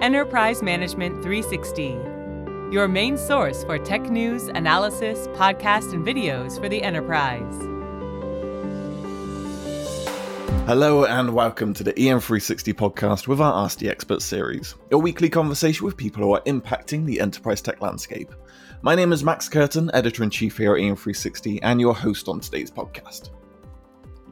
Enterprise 0.00 0.62
Management 0.62 1.22
360, 1.22 1.88
your 2.72 2.88
main 2.88 3.18
source 3.18 3.64
for 3.64 3.78
tech 3.78 4.00
news, 4.08 4.44
analysis, 4.44 5.26
podcasts, 5.34 5.92
and 5.92 6.06
videos 6.06 6.58
for 6.58 6.70
the 6.70 6.82
enterprise. 6.82 7.54
Hello 10.66 11.04
and 11.04 11.34
welcome 11.34 11.74
to 11.74 11.84
the 11.84 11.92
EM360 11.92 12.72
podcast 12.72 13.28
with 13.28 13.42
our 13.42 13.62
Ask 13.62 13.78
the 13.78 13.90
Expert 13.90 14.22
series, 14.22 14.74
a 14.90 14.96
weekly 14.96 15.28
conversation 15.28 15.84
with 15.84 15.98
people 15.98 16.22
who 16.22 16.32
are 16.32 16.42
impacting 16.44 17.04
the 17.04 17.20
enterprise 17.20 17.60
tech 17.60 17.82
landscape. 17.82 18.32
My 18.80 18.94
name 18.94 19.12
is 19.12 19.22
Max 19.22 19.50
Curtin, 19.50 19.90
editor 19.92 20.22
in 20.22 20.30
chief 20.30 20.56
here 20.56 20.76
at 20.76 20.80
EM360, 20.80 21.58
and 21.62 21.78
your 21.78 21.94
host 21.94 22.26
on 22.26 22.40
today's 22.40 22.70
podcast. 22.70 23.28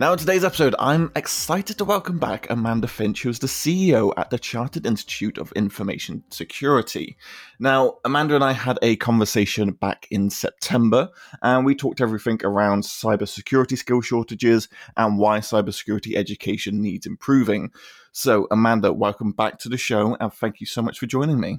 Now, 0.01 0.13
in 0.13 0.19
today's 0.19 0.45
episode, 0.45 0.77
I'm 0.79 1.11
excited 1.17 1.77
to 1.79 1.85
welcome 1.85 2.21
back 2.21 2.49
Amanda 2.51 2.87
Finch, 2.87 3.25
who 3.25 3.31
is 3.31 3.41
the 3.41 3.49
CEO 3.49 4.13
at 4.17 4.31
the 4.31 4.39
Chartered 4.39 4.87
Institute 4.87 5.39
of 5.39 5.51
Information 5.57 6.23
Security. 6.31 7.17
Now, 7.59 7.99
Amanda 8.05 8.37
and 8.37 8.45
I 8.45 8.53
had 8.53 8.79
a 8.81 8.95
conversation 8.95 9.73
back 9.73 10.07
in 10.13 10.31
September, 10.31 11.09
and 11.43 11.67
we 11.67 11.75
talked 11.75 12.01
everything 12.01 12.39
around 12.45 12.85
cybersecurity 12.85 13.77
skill 13.77 14.01
shortages 14.01 14.69
and 14.97 15.19
why 15.19 15.41
cybersecurity 15.41 16.15
education 16.15 16.81
needs 16.81 17.05
improving. 17.05 17.73
So, 18.13 18.47
Amanda, 18.53 18.93
welcome 18.93 19.33
back 19.33 19.59
to 19.59 19.69
the 19.69 19.77
show, 19.77 20.17
and 20.21 20.33
thank 20.33 20.61
you 20.61 20.67
so 20.67 20.81
much 20.81 21.01
for 21.01 21.07
joining 21.07 21.41
me. 21.41 21.59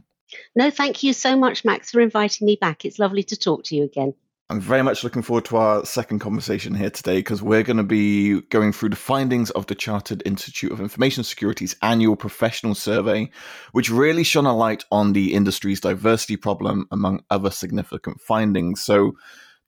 No, 0.55 0.71
thank 0.71 1.03
you 1.03 1.11
so 1.11 1.35
much, 1.35 1.65
Max, 1.65 1.91
for 1.91 1.99
inviting 1.99 2.47
me 2.47 2.57
back. 2.61 2.85
It's 2.85 2.99
lovely 2.99 3.23
to 3.23 3.35
talk 3.35 3.65
to 3.65 3.75
you 3.75 3.83
again. 3.83 4.13
I'm 4.51 4.59
very 4.59 4.81
much 4.81 5.03
looking 5.03 5.21
forward 5.21 5.45
to 5.45 5.57
our 5.57 5.85
second 5.85 6.19
conversation 6.19 6.73
here 6.73 6.89
today 6.89 7.17
because 7.17 7.39
we're 7.39 7.61
going 7.61 7.77
to 7.77 7.83
be 7.83 8.41
going 8.49 8.71
through 8.71 8.89
the 8.89 8.95
findings 8.95 9.51
of 9.51 9.67
the 9.67 9.75
Chartered 9.75 10.23
Institute 10.25 10.71
of 10.71 10.81
Information 10.81 11.23
Security's 11.23 11.75
annual 11.83 12.15
professional 12.15 12.73
survey, 12.73 13.29
which 13.73 13.91
really 13.91 14.23
shone 14.23 14.47
a 14.47 14.57
light 14.57 14.85
on 14.91 15.13
the 15.13 15.35
industry's 15.35 15.79
diversity 15.79 16.35
problem, 16.35 16.87
among 16.89 17.23
other 17.29 17.51
significant 17.51 18.21
findings. 18.21 18.81
So, 18.81 19.11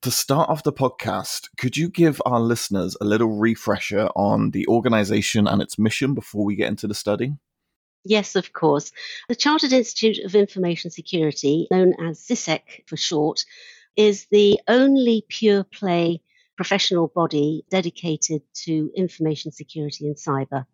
to 0.01 0.09
start 0.09 0.49
off 0.49 0.63
the 0.63 0.73
podcast, 0.73 1.49
could 1.57 1.77
you 1.77 1.87
give 1.87 2.19
our 2.25 2.39
listeners 2.39 2.97
a 2.99 3.05
little 3.05 3.37
refresher 3.37 4.09
on 4.15 4.49
the 4.49 4.65
organization 4.65 5.45
and 5.45 5.61
its 5.61 5.77
mission 5.77 6.15
before 6.15 6.43
we 6.43 6.55
get 6.55 6.69
into 6.69 6.87
the 6.87 6.95
study? 6.95 7.35
Yes, 8.03 8.35
of 8.35 8.51
course. 8.53 8.91
The 9.29 9.35
Chartered 9.35 9.73
Institute 9.73 10.25
of 10.25 10.33
Information 10.33 10.89
Security, 10.89 11.67
known 11.69 11.93
as 12.03 12.19
CIISec 12.19 12.87
for 12.87 12.97
short, 12.97 13.45
is 13.95 14.27
the 14.31 14.59
only 14.67 15.25
pure 15.27 15.63
play 15.63 16.21
professional 16.55 17.07
body 17.07 17.65
dedicated 17.71 18.41
to 18.53 18.91
information 18.95 19.51
security 19.51 20.07
and 20.07 20.15
cyber. 20.15 20.65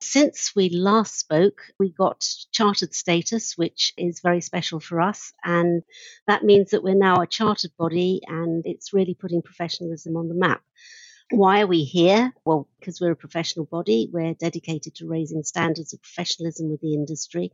Since 0.00 0.52
we 0.54 0.68
last 0.68 1.18
spoke, 1.18 1.60
we 1.78 1.90
got 1.90 2.24
chartered 2.52 2.94
status, 2.94 3.56
which 3.56 3.92
is 3.96 4.20
very 4.20 4.40
special 4.40 4.80
for 4.80 5.00
us. 5.00 5.32
And 5.44 5.82
that 6.26 6.44
means 6.44 6.70
that 6.70 6.84
we're 6.84 6.94
now 6.94 7.20
a 7.20 7.26
chartered 7.26 7.72
body 7.76 8.20
and 8.26 8.62
it's 8.64 8.92
really 8.92 9.14
putting 9.14 9.42
professionalism 9.42 10.16
on 10.16 10.28
the 10.28 10.34
map. 10.34 10.62
Why 11.30 11.60
are 11.60 11.66
we 11.66 11.84
here? 11.84 12.32
Well, 12.44 12.68
because 12.78 13.00
we're 13.00 13.12
a 13.12 13.16
professional 13.16 13.66
body. 13.66 14.08
We're 14.10 14.34
dedicated 14.34 14.94
to 14.96 15.08
raising 15.08 15.42
standards 15.42 15.92
of 15.92 16.00
professionalism 16.00 16.70
with 16.70 16.80
the 16.80 16.94
industry. 16.94 17.52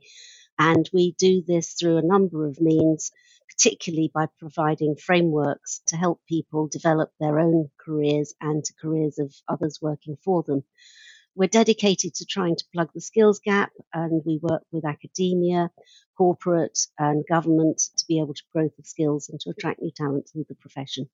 And 0.58 0.88
we 0.92 1.14
do 1.19 1.42
this 1.47 1.72
through 1.72 1.98
a 1.98 2.02
number 2.02 2.47
of 2.47 2.60
means 2.60 3.10
particularly 3.56 4.10
by 4.12 4.27
providing 4.38 4.97
frameworks 4.97 5.80
to 5.86 5.97
help 5.97 6.20
people 6.28 6.69
develop 6.69 7.10
their 7.20 7.38
own 7.38 7.70
careers 7.84 8.34
and 8.41 8.64
to 8.64 8.75
careers 8.80 9.19
of 9.19 9.32
others 9.48 9.78
working 9.80 10.16
for 10.25 10.42
them. 10.42 10.64
We're 11.36 11.48
dedicated 11.48 12.14
to 12.14 12.27
trying 12.27 12.56
to 12.56 12.64
plug 12.72 12.91
the 12.94 13.00
skills 13.00 13.41
gap, 13.44 13.72
and 13.92 14.22
we 14.25 14.38
work 14.41 14.62
with 14.70 14.84
academia, 14.84 15.70
corporate, 16.16 16.78
and 16.98 17.25
government 17.28 17.78
to 17.97 18.05
be 18.06 18.20
able 18.20 18.34
to 18.34 18.42
grow 18.52 18.69
the 18.77 18.84
skills 18.84 19.28
and 19.28 19.41
to 19.41 19.50
attract 19.50 19.82
new 19.82 19.91
talent 19.91 20.27
to 20.27 20.44
the 20.48 20.55
profession. 20.55 21.09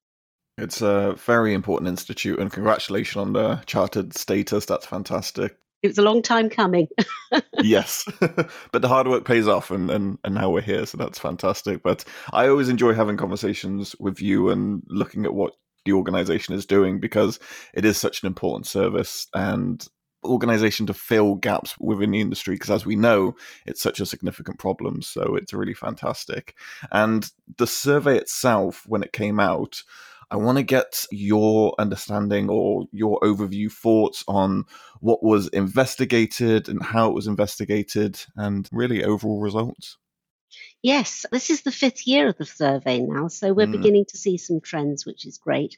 It's 0.57 0.81
a 0.81 1.13
very 1.13 1.55
important 1.55 1.87
institute, 1.87 2.39
and 2.39 2.51
congratulations 2.51 3.17
on 3.17 3.33
the 3.33 3.63
chartered 3.65 4.15
status. 4.15 4.65
That's 4.65 4.85
fantastic 4.85 5.57
it 5.83 5.87
was 5.87 5.97
a 5.97 6.03
long 6.03 6.21
time 6.21 6.49
coming. 6.49 6.87
yes, 7.61 8.07
but 8.19 8.81
the 8.81 8.87
hard 8.87 9.07
work 9.07 9.25
pays 9.25 9.47
off, 9.47 9.71
and, 9.71 9.89
and 9.89 10.17
and 10.23 10.35
now 10.35 10.49
we're 10.49 10.61
here, 10.61 10.85
so 10.85 10.97
that's 10.97 11.19
fantastic. 11.19 11.83
But 11.83 12.03
I 12.31 12.47
always 12.47 12.69
enjoy 12.69 12.93
having 12.93 13.17
conversations 13.17 13.95
with 13.99 14.21
you 14.21 14.49
and 14.49 14.83
looking 14.87 15.25
at 15.25 15.33
what 15.33 15.53
the 15.85 15.93
organization 15.93 16.53
is 16.53 16.65
doing 16.65 16.99
because 16.99 17.39
it 17.73 17.85
is 17.85 17.97
such 17.97 18.21
an 18.21 18.27
important 18.27 18.67
service 18.67 19.27
and 19.33 19.87
organization 20.23 20.85
to 20.85 20.93
fill 20.93 21.35
gaps 21.35 21.75
within 21.79 22.11
the 22.11 22.21
industry 22.21 22.53
because 22.53 22.69
as 22.69 22.85
we 22.85 22.95
know 22.95 23.35
it's 23.65 23.81
such 23.81 23.99
a 23.99 24.05
significant 24.05 24.59
problem 24.59 25.01
so 25.01 25.35
it's 25.35 25.51
really 25.51 25.73
fantastic 25.73 26.55
and 26.91 27.31
the 27.57 27.65
survey 27.65 28.17
itself 28.17 28.83
when 28.85 29.01
it 29.01 29.13
came 29.13 29.39
out 29.39 29.81
I 30.31 30.37
want 30.37 30.57
to 30.57 30.63
get 30.63 31.05
your 31.11 31.75
understanding 31.77 32.49
or 32.49 32.85
your 32.93 33.19
overview 33.19 33.69
thoughts 33.69 34.23
on 34.29 34.63
what 35.01 35.21
was 35.21 35.49
investigated 35.49 36.69
and 36.69 36.81
how 36.81 37.09
it 37.09 37.13
was 37.13 37.27
investigated 37.27 38.17
and 38.37 38.67
really 38.71 39.03
overall 39.03 39.41
results. 39.41 39.97
Yes, 40.81 41.25
this 41.33 41.49
is 41.49 41.63
the 41.63 41.71
fifth 41.71 42.07
year 42.07 42.29
of 42.29 42.37
the 42.37 42.45
survey 42.45 43.01
now, 43.01 43.27
so 43.27 43.53
we're 43.53 43.67
mm. 43.67 43.73
beginning 43.73 44.05
to 44.05 44.17
see 44.17 44.37
some 44.37 44.61
trends, 44.61 45.05
which 45.05 45.25
is 45.25 45.37
great. 45.37 45.77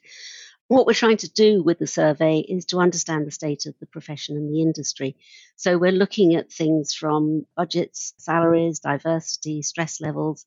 What 0.67 0.85
we're 0.85 0.93
trying 0.93 1.17
to 1.17 1.31
do 1.31 1.61
with 1.61 1.79
the 1.79 1.87
survey 1.87 2.39
is 2.39 2.65
to 2.65 2.79
understand 2.79 3.25
the 3.25 3.31
state 3.31 3.65
of 3.65 3.73
the 3.79 3.87
profession 3.87 4.37
and 4.37 4.53
the 4.53 4.61
industry. 4.61 5.17
So 5.55 5.77
we're 5.77 5.91
looking 5.91 6.35
at 6.35 6.51
things 6.51 6.93
from 6.93 7.45
budgets, 7.57 8.13
salaries, 8.17 8.79
diversity, 8.79 9.61
stress 9.63 9.99
levels, 9.99 10.45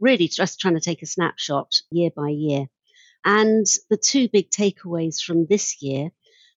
really 0.00 0.26
just 0.26 0.58
trying 0.58 0.74
to 0.74 0.80
take 0.80 1.02
a 1.02 1.06
snapshot 1.06 1.74
year 1.90 2.10
by 2.14 2.30
year. 2.30 2.66
And 3.24 3.66
the 3.90 3.96
two 3.96 4.28
big 4.28 4.50
takeaways 4.50 5.22
from 5.22 5.46
this 5.46 5.82
year 5.82 6.10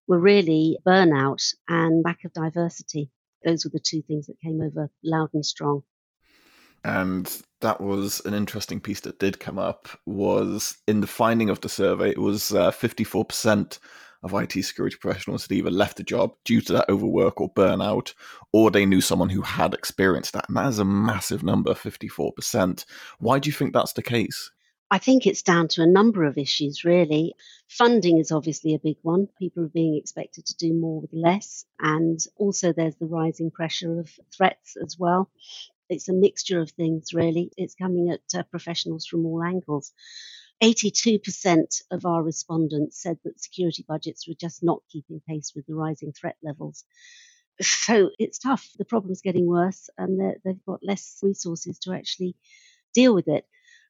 were 0.08 0.18
really 0.18 0.78
burnout 0.86 1.54
and 1.68 2.04
lack 2.04 2.24
of 2.24 2.32
diversity. 2.32 3.10
Those 3.44 3.64
were 3.64 3.70
the 3.72 3.80
two 3.80 4.02
things 4.02 4.26
that 4.26 4.40
came 4.40 4.60
over 4.60 4.90
loud 5.04 5.30
and 5.34 5.44
strong. 5.44 5.82
And 6.84 7.42
that 7.60 7.80
was 7.80 8.20
an 8.24 8.34
interesting 8.34 8.80
piece 8.80 9.00
that 9.00 9.18
did 9.18 9.40
come 9.40 9.58
up 9.58 9.88
was 10.06 10.76
in 10.86 11.00
the 11.00 11.06
finding 11.06 11.50
of 11.50 11.60
the 11.60 11.68
survey, 11.68 12.10
it 12.10 12.20
was 12.20 12.54
uh, 12.54 12.70
54% 12.70 13.78
of 14.22 14.34
IT 14.34 14.52
security 14.64 14.96
professionals 14.96 15.42
had 15.42 15.52
either 15.52 15.70
left 15.70 15.96
the 15.96 16.02
job 16.02 16.32
due 16.44 16.60
to 16.60 16.72
that 16.72 16.88
overwork 16.88 17.40
or 17.40 17.52
burnout, 17.54 18.14
or 18.52 18.70
they 18.70 18.86
knew 18.86 19.00
someone 19.00 19.28
who 19.28 19.42
had 19.42 19.74
experienced 19.74 20.32
that. 20.32 20.48
And 20.48 20.56
that 20.56 20.68
is 20.68 20.78
a 20.78 20.84
massive 20.84 21.42
number, 21.42 21.74
54%. 21.74 22.84
Why 23.18 23.38
do 23.38 23.48
you 23.48 23.52
think 23.52 23.72
that's 23.72 23.92
the 23.92 24.02
case? 24.02 24.50
I 24.90 24.98
think 24.98 25.26
it's 25.26 25.42
down 25.42 25.68
to 25.68 25.82
a 25.82 25.86
number 25.86 26.24
of 26.24 26.38
issues, 26.38 26.84
really. 26.84 27.34
Funding 27.68 28.18
is 28.18 28.32
obviously 28.32 28.74
a 28.74 28.78
big 28.80 28.98
one. 29.02 29.28
People 29.38 29.64
are 29.64 29.68
being 29.68 29.96
expected 29.96 30.46
to 30.46 30.56
do 30.56 30.74
more 30.74 31.00
with 31.00 31.10
less. 31.12 31.64
And 31.80 32.20
also, 32.36 32.72
there's 32.72 32.96
the 32.96 33.06
rising 33.06 33.50
pressure 33.50 34.00
of 34.00 34.10
threats 34.36 34.76
as 34.82 34.96
well. 34.98 35.30
It's 35.88 36.08
a 36.08 36.12
mixture 36.14 36.60
of 36.60 36.70
things, 36.72 37.14
really. 37.14 37.52
It's 37.56 37.74
coming 37.74 38.10
at 38.10 38.38
uh, 38.38 38.44
professionals 38.44 39.06
from 39.06 39.26
all 39.26 39.42
angles. 39.42 39.92
82% 40.62 41.82
of 41.90 42.06
our 42.06 42.22
respondents 42.22 43.02
said 43.02 43.18
that 43.24 43.40
security 43.40 43.84
budgets 43.86 44.28
were 44.28 44.34
just 44.40 44.62
not 44.62 44.82
keeping 44.90 45.20
pace 45.28 45.52
with 45.54 45.66
the 45.66 45.74
rising 45.74 46.12
threat 46.12 46.36
levels. 46.42 46.84
So 47.62 48.10
it's 48.18 48.38
tough. 48.38 48.68
The 48.78 48.84
problem's 48.84 49.22
getting 49.22 49.46
worse, 49.46 49.88
and 49.98 50.20
they've 50.44 50.64
got 50.66 50.80
less 50.84 51.18
resources 51.22 51.78
to 51.80 51.92
actually 51.94 52.36
deal 52.94 53.14
with 53.14 53.28
it. 53.28 53.46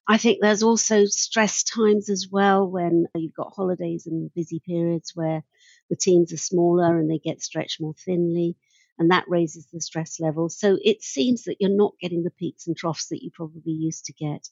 I 0.08 0.18
think 0.18 0.38
there's 0.40 0.62
also 0.62 1.04
stress 1.06 1.62
times 1.64 2.08
as 2.10 2.28
well 2.30 2.68
when 2.68 3.06
you've 3.14 3.34
got 3.34 3.54
holidays 3.54 4.06
and 4.06 4.32
busy 4.34 4.60
periods 4.60 5.12
where 5.14 5.42
the 5.90 5.96
teams 5.96 6.32
are 6.32 6.36
smaller 6.38 6.98
and 6.98 7.10
they 7.10 7.18
get 7.18 7.42
stretched 7.42 7.80
more 7.80 7.94
thinly, 7.94 8.56
and 8.98 9.10
that 9.10 9.28
raises 9.28 9.66
the 9.66 9.80
stress 9.80 10.20
level. 10.20 10.48
So 10.48 10.78
it 10.82 11.02
seems 11.02 11.44
that 11.44 11.56
you're 11.60 11.70
not 11.70 11.94
getting 12.00 12.22
the 12.22 12.30
peaks 12.30 12.66
and 12.66 12.76
troughs 12.76 13.08
that 13.08 13.22
you 13.22 13.30
probably 13.32 13.72
used 13.72 14.04
to 14.06 14.12
get. 14.12 14.48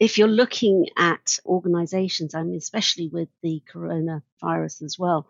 If 0.00 0.18
you're 0.18 0.28
looking 0.28 0.86
at 0.96 1.38
organizations, 1.46 2.34
I 2.34 2.42
mean, 2.42 2.56
especially 2.56 3.08
with 3.08 3.28
the 3.42 3.62
coronavirus 3.72 4.82
as 4.82 4.96
well, 4.98 5.26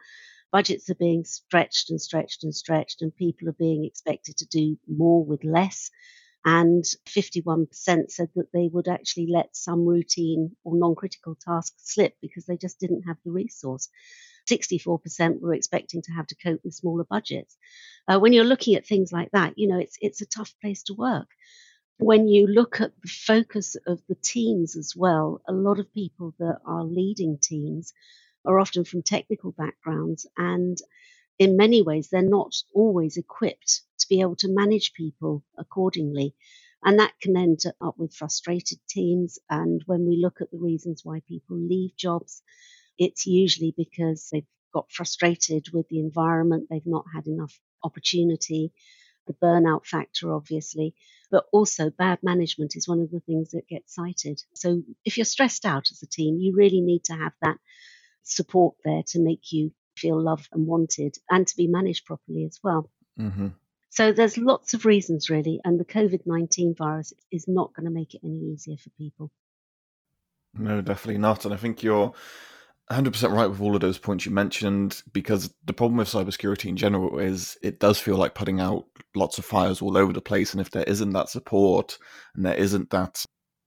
budgets 0.50 0.88
are 0.91 0.94
being 0.94 1.25
stretched 1.25 1.91
and 1.91 2.00
stretched 2.00 2.44
and 2.44 2.55
stretched, 2.55 3.03
and 3.03 3.15
people 3.15 3.49
are 3.49 3.53
being 3.59 3.85
expected 3.85 4.38
to 4.38 4.47
do 4.47 4.79
more 4.87 5.25
with 5.25 5.44
less 5.44 5.91
and 6.49 6.83
51% 7.06 7.69
said 8.11 8.31
that 8.35 8.50
they 8.55 8.71
would 8.73 8.89
actually 8.89 9.27
let 9.31 9.55
some 9.55 9.85
routine 9.85 10.56
or 10.65 10.79
non 10.79 10.95
critical 10.95 11.35
tasks 11.35 11.93
slip 11.93 12.15
because 12.23 12.47
they 12.47 12.56
just 12.56 12.81
didn't 12.81 13.03
have 13.03 13.19
the 13.23 13.31
resource. 13.31 13.91
64% 14.50 15.43
were 15.43 15.53
expecting 15.53 16.00
to 16.00 16.12
have 16.12 16.27
to 16.29 16.37
cope 16.43 16.61
with 16.65 16.73
smaller 16.73 17.05
budgets. 17.05 17.59
Uh, 18.09 18.19
when 18.19 18.33
you're 18.33 18.47
looking 18.47 18.77
at 18.77 18.87
things 18.87 19.12
like 19.12 19.31
that, 19.33 19.59
you 19.59 19.69
know, 19.69 19.79
it's, 19.79 19.99
it's 20.00 20.23
a 20.23 20.27
tough 20.27 20.55
place 20.62 20.83
to 20.85 20.95
work. 20.95 21.29
When 21.99 22.29
you 22.29 22.47
look 22.47 22.81
at 22.81 22.93
the 23.03 23.09
focus 23.09 23.77
of 23.87 24.01
the 24.09 24.15
teams 24.15 24.75
as 24.75 24.94
well, 24.97 25.43
a 25.47 25.53
lot 25.53 25.79
of 25.79 25.93
people 25.93 26.35
that 26.39 26.61
are 26.65 26.85
leading 26.85 27.37
teams 27.43 27.93
are 28.47 28.59
often 28.59 28.85
from 28.85 29.03
technical 29.03 29.53
backgrounds 29.53 30.27
and 30.39 30.79
in 31.38 31.56
many 31.56 31.82
ways, 31.82 32.08
they're 32.11 32.23
not 32.23 32.55
always 32.75 33.17
equipped 33.17 33.82
to 34.00 34.08
be 34.08 34.20
able 34.20 34.37
to 34.37 34.49
manage 34.49 34.93
people 34.93 35.44
accordingly. 35.58 36.35
And 36.85 36.99
that 36.99 37.12
can 37.20 37.37
end 37.37 37.61
up 37.81 37.94
with 37.99 38.14
frustrated 38.14 38.79
teams. 38.88 39.38
And 39.50 39.82
when 39.87 40.06
we 40.06 40.20
look 40.23 40.40
at 40.40 40.50
the 40.50 40.58
reasons 40.58 41.02
why 41.05 41.23
people 41.26 41.56
leave 41.56 41.96
jobs, 41.96 42.43
it's 42.99 43.26
usually 43.26 43.75
because 43.76 44.29
they've 44.32 44.46
got 44.73 44.90
frustrated 44.93 45.67
with 45.73 45.88
the 45.88 46.00
environment, 46.00 46.67
they've 46.70 46.82
not 46.87 47.05
had 47.14 47.26
enough 47.26 47.58
opportunity, 47.82 48.73
the 49.26 49.34
burnout 49.34 49.87
factor, 49.87 50.34
obviously, 50.34 50.94
but 51.31 51.44
also 51.52 51.91
bad 51.91 52.19
management 52.23 52.75
is 52.76 52.88
one 52.88 53.00
of 53.00 53.11
the 53.11 53.20
things 53.20 53.50
that 53.50 53.69
gets 53.69 53.94
cited. 53.94 54.41
So 54.55 54.82
if 55.05 55.17
you're 55.17 55.25
stressed 55.25 55.64
out 55.64 55.91
as 55.91 56.02
a 56.02 56.06
team, 56.06 56.38
you 56.38 56.55
really 56.56 56.81
need 56.81 57.05
to 57.05 57.14
have 57.14 57.32
that 57.43 57.58
support 58.23 58.76
there 58.84 59.02
to 59.08 59.20
make 59.20 59.52
you 59.52 59.73
feel 59.99 60.21
loved 60.21 60.49
and 60.53 60.67
wanted 60.67 61.17
and 61.31 61.47
to 61.47 61.56
be 61.56 61.67
managed 61.67 62.06
properly 62.06 62.45
as 62.45 62.59
well. 62.62 62.91
Mm-hmm. 63.19 63.49
So 63.91 64.12
there's 64.12 64.39
lots 64.39 64.75
of 64.75 64.85
reasons 64.85 65.31
really, 65.31 65.61
and 65.65 65.81
the 65.81 65.85
COVID 65.85 66.21
19 66.27 66.75
virus 66.75 67.12
is 67.33 67.47
not 67.49 67.75
going 67.75 67.87
to 67.87 67.93
make 67.93 68.15
it 68.15 68.21
any 68.25 68.39
easier 68.39 68.77
for 68.77 68.91
people. 68.91 69.31
No, 70.55 70.81
definitely 70.81 71.19
not. 71.19 71.45
And 71.45 71.55
I 71.55 71.56
think 71.56 71.83
you're 71.83 72.12
100% 72.91 73.33
right 73.33 73.47
with 73.47 73.61
all 73.61 73.75
of 73.75 73.81
those 73.81 73.99
points 73.99 74.25
you 74.25 74.33
mentioned 74.33 75.03
because 75.12 75.55
the 75.65 75.75
problem 75.75 75.99
with 75.99 76.09
cybersecurity 76.09 76.67
in 76.67 76.77
general 76.77 77.19
is 77.19 77.56
it 77.62 77.81
does 77.81 77.99
feel 77.99 78.17
like 78.17 78.35
putting 78.35 78.61
out 78.61 78.87
lots 79.15 79.39
of 79.39 79.44
fires 79.44 79.83
all 79.83 79.97
over 79.97 80.12
the 80.12 80.23
place. 80.23 80.53
And 80.53 80.61
if 80.61 80.71
there 80.71 80.85
isn't 80.85 81.12
that 81.12 81.29
support 81.29 81.99
and 82.35 82.47
there 82.47 82.55
isn't 82.55 82.91
that 82.91 83.25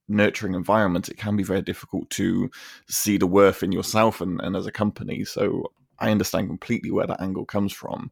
nurturing 0.08 0.54
environment, 0.54 1.08
it 1.08 1.18
can 1.18 1.36
be 1.36 1.44
very 1.44 1.62
difficult 1.62 2.10
to 2.10 2.50
see 2.88 3.16
the 3.16 3.26
worth 3.26 3.62
in 3.62 3.70
yourself 3.70 4.20
and, 4.20 4.40
and 4.40 4.56
as 4.56 4.66
a 4.66 4.72
company. 4.72 5.24
So 5.24 5.72
I 6.02 6.10
understand 6.10 6.48
completely 6.48 6.90
where 6.90 7.06
that 7.06 7.22
angle 7.22 7.46
comes 7.46 7.72
from. 7.72 8.10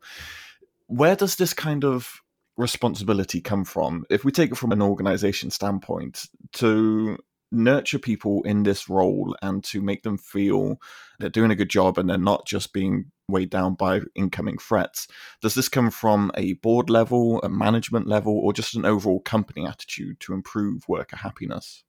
Where 0.87 1.17
does 1.17 1.37
this 1.37 1.53
kind 1.53 1.85
of 1.85 2.23
responsibility 2.57 3.41
come 3.41 3.65
from? 3.65 4.05
If 4.09 4.25
we 4.25 4.33
take 4.33 4.53
it 4.53 4.57
from 4.57 4.73
an 4.73 4.81
organization 4.83 5.51
standpoint, 5.51 6.27
to 6.55 7.19
nurture 7.53 7.99
people 7.99 8.43
in 8.45 8.63
this 8.63 8.89
role 8.89 9.37
and 9.43 9.65
to 9.65 9.81
make 9.81 10.05
them 10.05 10.17
feel 10.17 10.81
they're 11.19 11.29
doing 11.29 11.51
a 11.51 11.57
good 11.57 11.69
job 11.69 11.99
and 11.99 12.09
they're 12.09 12.17
not 12.17 12.47
just 12.47 12.73
being 12.73 13.11
weighed 13.29 13.51
down 13.51 13.75
by 13.75 14.01
incoming 14.15 14.59
threats. 14.59 15.09
Does 15.43 15.55
this 15.55 15.69
come 15.69 15.91
from 15.91 16.31
a 16.37 16.55
board 16.55 16.91
level, 16.91 17.41
a 17.43 17.49
management 17.49 18.07
level, 18.07 18.39
or 18.39 18.53
just 18.53 18.77
an 18.77 18.85
overall 18.85 19.21
company 19.21 19.67
attitude 19.67 20.21
to 20.21 20.33
improve 20.33 20.89
worker 20.89 21.17
happiness? 21.17 21.83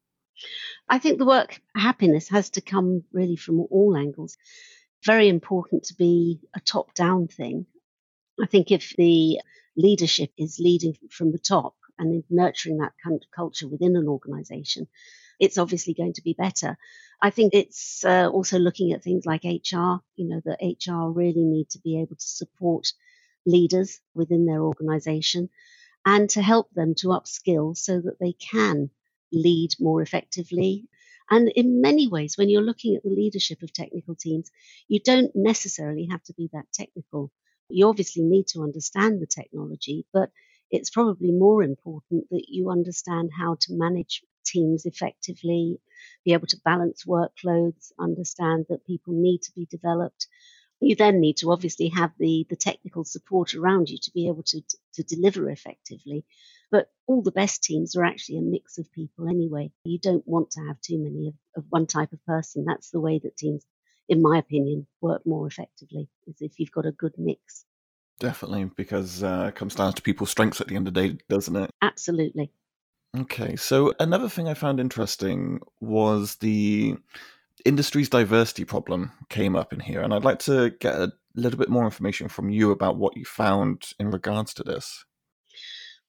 I 0.89 0.97
think 0.97 1.19
the 1.19 1.25
work 1.25 1.61
happiness 1.75 2.27
has 2.29 2.49
to 2.51 2.61
come 2.61 3.03
really 3.11 3.35
from 3.35 3.59
all 3.69 3.95
angles. 3.95 4.37
Very 5.05 5.29
important 5.29 5.85
to 5.85 5.95
be 5.95 6.39
a 6.55 6.59
top 6.59 6.93
down 6.93 7.27
thing. 7.27 7.65
I 8.41 8.45
think 8.45 8.71
if 8.71 8.95
the 8.97 9.39
leadership 9.75 10.31
is 10.37 10.59
leading 10.59 10.95
from 11.09 11.31
the 11.31 11.39
top 11.39 11.75
and 11.97 12.23
nurturing 12.29 12.77
that 12.77 12.93
culture 13.35 13.67
within 13.67 13.95
an 13.95 14.07
organization, 14.07 14.87
it's 15.39 15.57
obviously 15.57 15.93
going 15.93 16.13
to 16.13 16.21
be 16.21 16.33
better. 16.33 16.77
I 17.21 17.31
think 17.31 17.53
it's 17.53 18.03
uh, 18.05 18.29
also 18.29 18.59
looking 18.59 18.91
at 18.93 19.03
things 19.03 19.25
like 19.25 19.43
HR, 19.43 20.01
you 20.15 20.27
know, 20.27 20.41
that 20.45 20.59
HR 20.61 21.09
really 21.09 21.45
need 21.45 21.69
to 21.71 21.79
be 21.79 21.99
able 21.99 22.15
to 22.15 22.27
support 22.27 22.93
leaders 23.45 23.99
within 24.13 24.45
their 24.45 24.61
organization 24.61 25.49
and 26.05 26.29
to 26.31 26.41
help 26.41 26.71
them 26.73 26.93
to 26.95 27.07
upskill 27.07 27.75
so 27.75 28.01
that 28.01 28.19
they 28.19 28.33
can 28.33 28.89
lead 29.31 29.71
more 29.79 30.01
effectively. 30.01 30.87
And 31.31 31.49
in 31.55 31.81
many 31.81 32.09
ways, 32.09 32.37
when 32.37 32.49
you're 32.49 32.61
looking 32.61 32.95
at 32.95 33.03
the 33.03 33.09
leadership 33.09 33.63
of 33.63 33.73
technical 33.73 34.15
teams, 34.15 34.51
you 34.89 34.99
don't 34.99 35.31
necessarily 35.35 36.07
have 36.11 36.23
to 36.25 36.33
be 36.33 36.49
that 36.53 36.71
technical. 36.73 37.31
You 37.69 37.87
obviously 37.87 38.23
need 38.23 38.47
to 38.49 38.63
understand 38.63 39.21
the 39.21 39.27
technology, 39.27 40.05
but 40.13 40.29
it's 40.71 40.91
probably 40.91 41.31
more 41.31 41.63
important 41.63 42.29
that 42.31 42.45
you 42.49 42.69
understand 42.69 43.31
how 43.37 43.55
to 43.61 43.73
manage 43.73 44.23
teams 44.45 44.85
effectively, 44.85 45.79
be 46.25 46.33
able 46.33 46.47
to 46.47 46.61
balance 46.65 47.05
workloads, 47.05 47.91
understand 47.99 48.65
that 48.69 48.85
people 48.85 49.13
need 49.13 49.41
to 49.43 49.53
be 49.55 49.65
developed. 49.65 50.27
You 50.81 50.95
then 50.95 51.21
need 51.21 51.37
to 51.37 51.51
obviously 51.51 51.89
have 51.89 52.11
the, 52.19 52.45
the 52.49 52.55
technical 52.57 53.05
support 53.05 53.53
around 53.55 53.89
you 53.89 53.99
to 54.03 54.11
be 54.11 54.27
able 54.27 54.43
to, 54.43 54.61
to 54.95 55.03
deliver 55.03 55.49
effectively. 55.49 56.25
But 56.71 56.89
all 57.05 57.21
the 57.21 57.31
best 57.31 57.63
teams 57.63 57.95
are 57.95 58.05
actually 58.05 58.37
a 58.37 58.41
mix 58.41 58.77
of 58.77 58.91
people 58.93 59.27
anyway. 59.27 59.71
You 59.83 59.99
don't 59.99 60.27
want 60.27 60.51
to 60.51 60.61
have 60.67 60.79
too 60.81 60.97
many 60.97 61.27
of, 61.27 61.33
of 61.57 61.65
one 61.69 61.85
type 61.85 62.13
of 62.13 62.25
person. 62.25 62.65
That's 62.65 62.91
the 62.91 63.01
way 63.01 63.19
that 63.23 63.37
teams, 63.37 63.65
in 64.07 64.21
my 64.21 64.37
opinion, 64.37 64.87
work 65.01 65.25
more 65.25 65.47
effectively, 65.47 66.09
is 66.27 66.37
if 66.39 66.59
you've 66.59 66.71
got 66.71 66.85
a 66.85 66.91
good 66.91 67.13
mix. 67.17 67.65
Definitely, 68.19 68.71
because 68.75 69.23
uh, 69.23 69.47
it 69.49 69.55
comes 69.55 69.75
down 69.75 69.93
to 69.93 70.01
people's 70.01 70.29
strengths 70.29 70.61
at 70.61 70.67
the 70.67 70.75
end 70.75 70.87
of 70.87 70.93
the 70.93 71.09
day, 71.09 71.17
doesn't 71.27 71.55
it? 71.55 71.69
Absolutely. 71.81 72.51
Okay, 73.17 73.57
so 73.57 73.93
another 73.99 74.29
thing 74.29 74.47
I 74.47 74.53
found 74.53 74.79
interesting 74.79 75.59
was 75.81 76.35
the 76.35 76.95
industry's 77.65 78.09
diversity 78.09 78.63
problem 78.63 79.11
came 79.27 79.55
up 79.55 79.73
in 79.73 79.81
here, 79.81 80.01
and 80.01 80.13
I'd 80.13 80.23
like 80.23 80.39
to 80.39 80.69
get 80.79 80.95
a 80.95 81.11
little 81.35 81.59
bit 81.59 81.69
more 81.69 81.83
information 81.83 82.29
from 82.29 82.49
you 82.49 82.71
about 82.71 82.97
what 82.97 83.17
you 83.17 83.25
found 83.25 83.89
in 83.99 84.11
regards 84.11 84.53
to 84.55 84.63
this. 84.63 85.03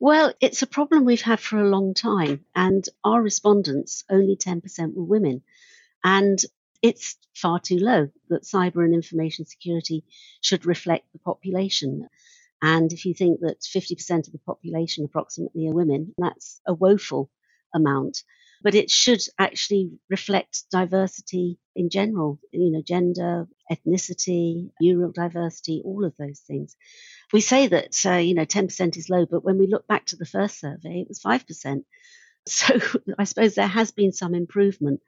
Well, 0.03 0.35
it's 0.41 0.63
a 0.63 0.67
problem 0.67 1.05
we've 1.05 1.23
had 1.23 1.39
for 1.39 1.61
a 1.61 1.71
long 1.71 1.95
time, 1.95 2.45
and 2.57 2.85
our 3.05 3.23
respondents, 3.23 4.03
only 4.11 4.35
10% 4.35 4.95
were 4.95 5.05
women. 5.05 5.43
And 6.03 6.45
it's 6.83 7.17
far 7.37 7.61
too 7.61 7.79
low 7.79 8.11
that 8.29 8.43
cyber 8.43 8.85
and 8.85 8.95
information 8.95 9.47
security 9.47 10.05
should 10.41 10.67
reflect 10.67 11.13
the 11.13 11.21
population. 11.21 12.09
And 12.61 12.93
if 12.93 13.07
you 13.07 13.15
think 13.15 13.43
that 13.43 13.61
50% 13.61 14.27
of 14.27 14.33
the 14.33 14.41
population 14.41 15.05
approximately 15.05 15.69
are 15.69 15.73
women, 15.73 16.17
that's 16.19 16.61
a 16.67 16.75
woeful 16.75 17.31
amount. 17.73 18.25
But 18.63 18.75
it 18.75 18.91
should 18.91 19.21
actually 19.39 19.99
reflect 20.09 20.65
diversity 20.71 21.59
in 21.75 21.91
general, 21.91 22.39
you 22.53 22.71
know, 22.71 22.83
gender, 22.87 23.49
ethnicity, 23.71 24.71
neurodiversity, 24.83 25.83
all 25.85 26.05
of 26.05 26.17
those 26.17 26.41
things. 26.41 26.77
We 27.33 27.41
say 27.41 27.67
that, 27.69 27.97
uh, 28.07 28.17
you 28.17 28.35
know, 28.35 28.45
10% 28.45 28.97
is 28.97 29.11
low, 29.11 29.27
but 29.27 29.45
when 29.45 29.59
we 29.59 29.67
look 29.67 29.87
back 29.87 30.07
to 30.07 30.17
the 30.17 30.27
first 30.27 30.61
survey, 30.61 31.01
it 31.01 31.09
was 31.09 31.21
5%. 31.21 31.85
So 32.45 32.77
I 33.19 33.23
suppose 33.23 33.55
there 33.55 33.69
has 33.69 33.93
been 33.93 34.11
some 34.11 34.35
improvement. 34.35 35.01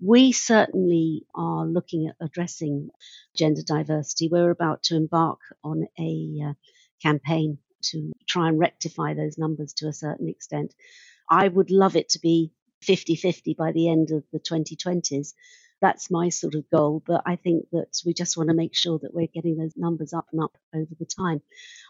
We 0.00 0.32
certainly 0.32 1.26
are 1.34 1.66
looking 1.66 2.08
at 2.08 2.16
addressing 2.24 2.88
gender 3.36 3.60
diversity. 3.66 4.28
We're 4.32 4.50
about 4.50 4.84
to 4.84 4.96
embark 4.96 5.40
on 5.62 5.86
a 5.98 6.48
uh, 6.48 6.52
campaign 7.02 7.58
to 7.90 8.12
try 8.26 8.48
and 8.48 8.58
rectify 8.58 9.12
those 9.14 9.36
numbers 9.36 9.74
to 9.74 9.88
a 9.88 9.92
certain 9.92 10.28
extent. 10.30 10.74
I 11.30 11.48
would 11.48 11.70
love 11.70 11.96
it 11.96 12.10
to 12.10 12.20
be 12.20 12.52
50 12.82 13.16
50 13.16 13.54
by 13.54 13.72
the 13.72 13.88
end 13.90 14.10
of 14.12 14.24
the 14.32 14.40
2020s. 14.40 15.34
That's 15.80 16.10
my 16.10 16.30
sort 16.30 16.54
of 16.56 16.68
goal, 16.70 17.02
but 17.06 17.22
I 17.26 17.36
think 17.36 17.66
that 17.72 18.02
we 18.06 18.14
just 18.14 18.36
want 18.36 18.50
to 18.50 18.56
make 18.56 18.74
sure 18.74 18.98
that 19.00 19.14
we're 19.14 19.28
getting 19.28 19.58
those 19.58 19.76
numbers 19.76 20.12
up 20.12 20.26
and 20.32 20.42
up 20.42 20.56
over 20.74 20.94
the 20.98 21.06
time. 21.06 21.42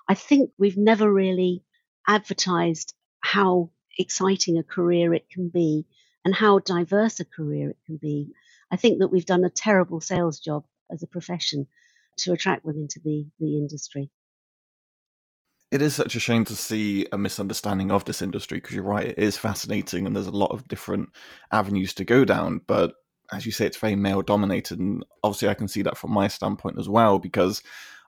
I 0.09 0.15
think 0.15 0.51
we've 0.59 0.77
never 0.77 1.13
really 1.13 1.65
advertised 2.09 2.95
how 3.21 3.71
exciting 3.99 4.59
a 4.59 4.63
career 4.65 5.15
it 5.15 5.31
can 5.31 5.49
be 5.49 5.87
and 6.25 6.35
how 6.35 6.59
diverse 6.61 7.21
a 7.21 7.25
career 7.25 7.71
it 7.71 7.79
can 7.87 7.97
be. 7.97 8.33
I 8.71 8.77
think 8.77 9.01
that 9.01 9.09
we've 9.09 9.27
done 9.27 9.45
a 9.45 9.51
terrible 9.51 10.01
sales 10.01 10.41
job 10.41 10.65
as 10.93 11.03
a 11.03 11.07
profession 11.09 11.67
to 12.19 12.33
attract 12.33 12.65
women 12.65 12.89
to 12.91 13.01
the, 13.01 13.27
the 13.41 13.57
industry. 13.59 14.11
It 15.71 15.83
is 15.83 15.95
such 15.95 16.17
a 16.17 16.21
shame 16.21 16.47
to 16.47 16.57
see 16.57 17.07
a 17.13 17.19
misunderstanding 17.19 17.91
of 17.91 18.05
this 18.05 18.23
industry 18.23 18.59
because 18.59 18.75
you're 18.75 18.85
right, 18.85 19.09
it 19.09 19.19
is 19.19 19.37
fascinating 19.37 20.07
and 20.07 20.17
there's 20.17 20.27
a 20.27 20.31
lot 20.31 20.51
of 20.51 20.67
different 20.67 21.11
avenues 21.53 21.93
to 21.95 22.05
go 22.05 22.25
down. 22.25 22.63
But 22.67 22.95
as 23.33 23.45
you 23.45 23.53
say, 23.53 23.67
it's 23.67 23.77
very 23.77 23.95
male 23.95 24.23
dominated. 24.23 24.79
And 24.79 25.05
obviously, 25.23 25.49
I 25.49 25.55
can 25.55 25.69
see 25.69 25.83
that 25.83 25.99
from 25.99 26.13
my 26.13 26.29
standpoint 26.29 26.79
as 26.79 26.89
well 26.89 27.19
because 27.19 27.63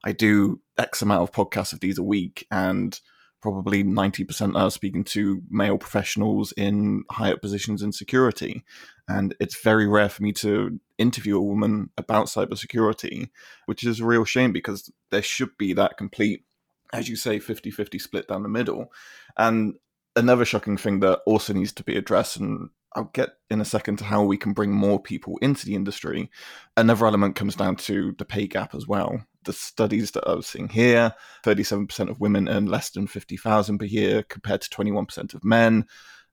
I 0.05 0.13
do 0.13 0.61
X 0.79 1.03
amount 1.03 1.23
of 1.23 1.33
podcasts 1.33 1.75
of 1.75 1.81
these 1.81 1.99
a 1.99 2.03
week 2.03 2.47
and 2.51 2.99
probably 3.43 3.83
90% 3.83 4.57
are 4.59 4.71
speaking 4.71 5.05
to 5.05 5.43
male 5.51 5.79
professionals 5.79 6.53
in 6.57 7.05
higher 7.11 7.37
positions 7.37 7.83
in 7.83 7.93
security. 7.93 8.65
And 9.09 9.35
it's 9.41 9.63
very 9.63 9.87
rare 9.87 10.09
for 10.09 10.23
me 10.23 10.33
to 10.35 10.79
interview 10.99 11.37
a 11.37 11.43
woman 11.43 11.91
about 11.97 12.27
cybersecurity, 12.27 13.31
which 13.67 13.85
is 13.85 14.01
a 14.01 14.07
real 14.07 14.25
shame 14.25 14.53
because 14.53 14.91
there 15.11 15.23
should 15.23 15.57
be 15.59 15.73
that 15.75 15.97
complete, 15.97 16.45
as 16.93 17.09
you 17.09 17.17
say, 17.17 17.39
50 17.39 17.71
50 17.71 17.99
split 17.99 18.29
down 18.29 18.43
the 18.43 18.49
middle. 18.49 18.93
And 19.37 19.75
another 20.17 20.45
shocking 20.45 20.77
thing 20.77 21.01
that 21.01 21.21
also 21.27 21.53
needs 21.53 21.73
to 21.73 21.85
be 21.85 21.97
addressed, 21.97 22.37
and 22.37 22.71
I'll 22.95 23.11
get 23.13 23.31
in 23.51 23.61
a 23.61 23.65
second 23.65 23.99
to 23.99 24.05
how 24.05 24.25
we 24.25 24.37
can 24.37 24.53
bring 24.53 24.73
more 24.73 25.01
people 25.01 25.39
into 25.41 25.67
the 25.67 25.75
industry. 25.75 26.31
Another 26.77 27.07
element 27.07 27.37
comes 27.37 27.55
down 27.55 27.77
to 27.77 28.15
the 28.19 28.25
pay 28.25 28.47
gap 28.47 28.75
as 28.75 28.87
well 28.87 29.25
the 29.45 29.53
studies 29.53 30.11
that 30.13 30.27
I 30.27 30.35
was 30.35 30.47
seeing 30.47 30.69
here, 30.69 31.15
37% 31.45 32.11
of 32.11 32.21
women 32.21 32.49
earn 32.49 32.67
less 32.67 32.91
than 32.91 33.07
50,000 33.07 33.79
per 33.79 33.85
year 33.85 34.23
compared 34.23 34.61
to 34.63 34.71
21% 34.71 35.35
of 35.35 35.45
men. 35.45 35.87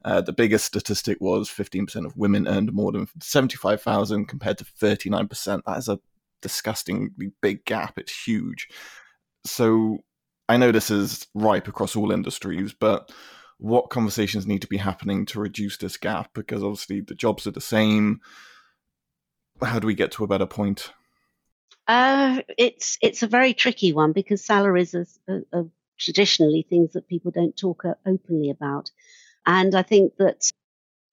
Uh, 0.03 0.21
the 0.21 0.33
biggest 0.33 0.65
statistic 0.65 1.17
was 1.19 1.49
15% 1.49 2.05
of 2.05 2.15
women 2.15 2.47
earned 2.47 2.73
more 2.73 2.91
than 2.91 3.07
75,000 3.21 4.25
compared 4.25 4.57
to 4.57 4.65
39%. 4.65 5.61
That 5.65 5.77
is 5.77 5.89
a 5.89 5.99
disgustingly 6.41 7.31
big 7.41 7.65
gap. 7.65 7.97
It's 7.97 8.25
huge. 8.25 8.67
So 9.45 9.99
I 10.49 10.57
know 10.57 10.71
this 10.71 10.89
is 10.89 11.27
ripe 11.33 11.67
across 11.67 11.95
all 11.95 12.11
industries, 12.11 12.73
but 12.73 13.11
what 13.57 13.89
conversations 13.89 14.45
need 14.45 14.61
to 14.61 14.67
be 14.67 14.77
happening 14.77 15.25
to 15.27 15.39
reduce 15.39 15.77
this 15.77 15.97
gap? 15.97 16.31
Because 16.33 16.63
obviously 16.63 17.01
the 17.01 17.15
jobs 17.15 17.47
are 17.47 17.51
the 17.51 17.61
same. 17.61 18.21
How 19.61 19.79
do 19.79 19.87
we 19.87 19.95
get 19.95 20.11
to 20.13 20.23
a 20.23 20.27
better 20.27 20.45
point? 20.45 20.91
Uh, 21.87 22.41
it's 22.57 22.97
it's 23.01 23.23
a 23.23 23.27
very 23.27 23.53
tricky 23.53 23.93
one 23.93 24.11
because 24.11 24.43
salaries 24.43 24.93
are, 24.93 25.07
are, 25.27 25.43
are 25.53 25.65
traditionally 25.97 26.65
things 26.69 26.93
that 26.93 27.07
people 27.07 27.31
don't 27.31 27.55
talk 27.55 27.83
openly 28.05 28.49
about, 28.49 28.91
and 29.45 29.73
I 29.73 29.83
think 29.83 30.17
that 30.17 30.51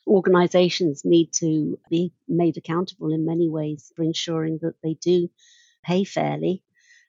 organisations 0.07 1.05
need 1.05 1.33
to 1.33 1.79
be 1.89 2.13
made 2.29 2.57
accountable 2.57 3.13
in 3.13 3.25
many 3.25 3.49
ways 3.49 3.93
for 3.97 4.03
ensuring 4.03 4.59
that 4.63 4.75
they 4.83 4.95
do 4.95 5.31
pay 5.83 6.05
fairly 6.05 6.63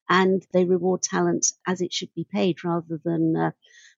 and 0.10 0.46
they 0.54 0.66
reward 0.66 1.02
talent 1.02 1.48
as 1.68 1.82
it 1.82 1.94
should 1.94 2.14
be 2.16 2.28
paid 2.32 2.64
rather 2.64 3.00
than 3.04 3.36
uh, 3.36 3.52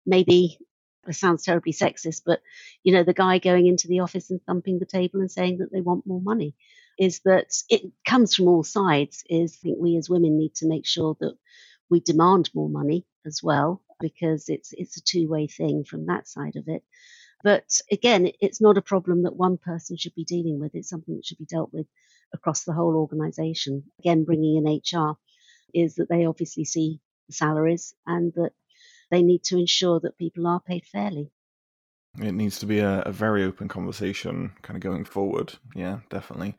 maybe 0.06 0.60
it 1.08 1.16
sounds 1.16 1.44
terribly 1.44 1.74
sexist, 1.74 2.24
but 2.26 2.42
you 2.84 2.94
know, 2.94 3.04
the 3.04 3.14
guy 3.14 3.40
going 3.40 3.68
into 3.68 3.88
the 3.88 4.02
office 4.02 4.30
and 4.30 4.42
thumping 4.46 4.80
the 4.80 4.86
table 4.86 5.20
and 5.22 5.32
saying 5.32 5.60
that 5.60 5.72
they 5.72 5.82
want 5.82 6.06
more 6.06 6.22
money 6.22 6.56
is 7.00 7.22
that 7.26 7.54
it 7.70 7.84
comes 8.06 8.36
from 8.36 8.48
all 8.48 8.64
sides. 8.64 9.24
Is 9.30 9.58
I 9.58 9.60
think 9.64 9.78
we 9.80 9.98
as 9.98 10.10
women 10.10 10.38
need 10.38 10.56
to 10.56 10.68
make 10.68 10.86
sure 10.86 11.16
that 11.20 11.36
we 11.90 12.00
demand 12.00 12.50
more 12.54 12.70
money 12.70 13.06
as 13.26 13.42
well 13.42 13.82
because 14.00 14.50
it's 14.50 14.74
it's 14.74 14.98
a 14.98 15.04
two 15.04 15.28
way 15.28 15.48
thing 15.48 15.84
from 15.84 16.08
that 16.08 16.28
side 16.28 16.56
of 16.56 16.68
it. 16.68 16.84
But 17.44 17.80
again, 17.92 18.32
it's 18.42 18.60
not 18.60 18.78
a 18.78 18.82
problem 18.82 19.24
that 19.24 19.36
one 19.36 19.58
person 19.58 19.96
should 19.96 20.16
be 20.16 20.26
dealing 20.26 20.60
with. 20.60 20.74
It's 20.74 20.90
something 20.90 21.16
that 21.16 21.26
should 21.26 21.38
be 21.38 21.46
dealt 21.46 21.72
with 21.72 21.86
across 22.34 22.64
the 22.64 22.74
whole 22.74 22.96
organisation. 22.96 23.84
Again, 24.00 24.26
bringing 24.26 24.58
in 24.58 25.00
HR 25.00 25.18
is 25.74 25.96
that 25.96 26.10
they 26.10 26.26
obviously 26.26 26.66
see 26.66 27.00
the 27.28 27.34
salaries 27.34 27.94
and 28.06 28.34
that 28.36 28.52
they 29.12 29.24
need 29.24 29.44
to 29.44 29.58
ensure 29.58 30.00
that 30.00 30.18
people 30.18 30.48
are 30.48 30.60
paid 30.60 30.86
fairly. 30.86 31.32
It 32.20 32.34
needs 32.34 32.60
to 32.60 32.66
be 32.66 32.80
a, 32.80 33.02
a 33.02 33.12
very 33.12 33.44
open 33.44 33.68
conversation 33.68 34.54
kind 34.64 34.76
of 34.76 34.82
going 34.82 35.06
forward. 35.06 35.54
Yeah, 35.76 36.00
definitely 36.10 36.56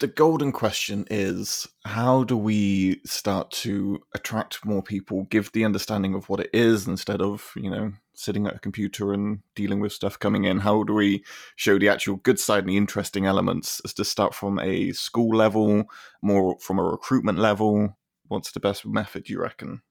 the 0.00 0.06
golden 0.06 0.52
question 0.52 1.04
is 1.10 1.66
how 1.84 2.22
do 2.24 2.36
we 2.36 3.00
start 3.04 3.50
to 3.50 4.00
attract 4.14 4.64
more 4.64 4.82
people 4.82 5.24
give 5.24 5.50
the 5.52 5.64
understanding 5.64 6.14
of 6.14 6.28
what 6.28 6.40
it 6.40 6.50
is 6.52 6.86
instead 6.86 7.20
of 7.20 7.52
you 7.56 7.70
know 7.70 7.92
sitting 8.14 8.46
at 8.46 8.56
a 8.56 8.60
computer 8.60 9.12
and 9.12 9.40
dealing 9.54 9.80
with 9.80 9.92
stuff 9.92 10.18
coming 10.18 10.44
in 10.44 10.58
how 10.58 10.82
do 10.82 10.94
we 10.94 11.24
show 11.56 11.78
the 11.78 11.88
actual 11.88 12.16
good 12.16 12.38
side 12.38 12.60
and 12.60 12.68
the 12.68 12.76
interesting 12.76 13.26
elements 13.26 13.80
as 13.84 13.92
to 13.92 14.04
start 14.04 14.34
from 14.34 14.58
a 14.60 14.92
school 14.92 15.36
level 15.36 15.84
more 16.22 16.56
from 16.60 16.78
a 16.78 16.82
recruitment 16.82 17.38
level 17.38 17.96
what's 18.28 18.52
the 18.52 18.60
best 18.60 18.86
method 18.86 19.28
you 19.28 19.40
reckon 19.40 19.82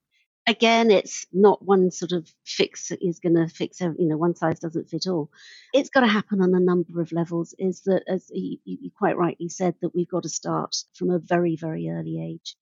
again, 0.47 0.89
it's 0.89 1.25
not 1.33 1.63
one 1.63 1.91
sort 1.91 2.13
of 2.13 2.27
fix 2.45 2.91
is 3.01 3.19
going 3.19 3.35
to 3.35 3.47
fix, 3.53 3.81
you 3.81 3.95
know, 3.99 4.17
one 4.17 4.35
size 4.35 4.59
doesn't 4.59 4.89
fit 4.89 5.05
all. 5.05 5.29
It's 5.73 5.89
got 5.89 6.01
to 6.01 6.07
happen 6.07 6.41
on 6.41 6.55
a 6.55 6.59
number 6.59 7.01
of 7.01 7.11
levels. 7.11 7.53
Is 7.59 7.81
that, 7.81 8.03
as 8.07 8.31
you, 8.33 8.57
quite 8.97 9.17
rightly 9.17 9.49
said, 9.49 9.75
that 9.81 9.93
we've 9.93 10.09
got 10.09 10.23
to 10.23 10.29
start 10.29 10.75
from 10.95 11.11
a 11.11 11.19
very, 11.19 11.57
very 11.57 11.89
early 11.89 12.23
age, 12.23 12.55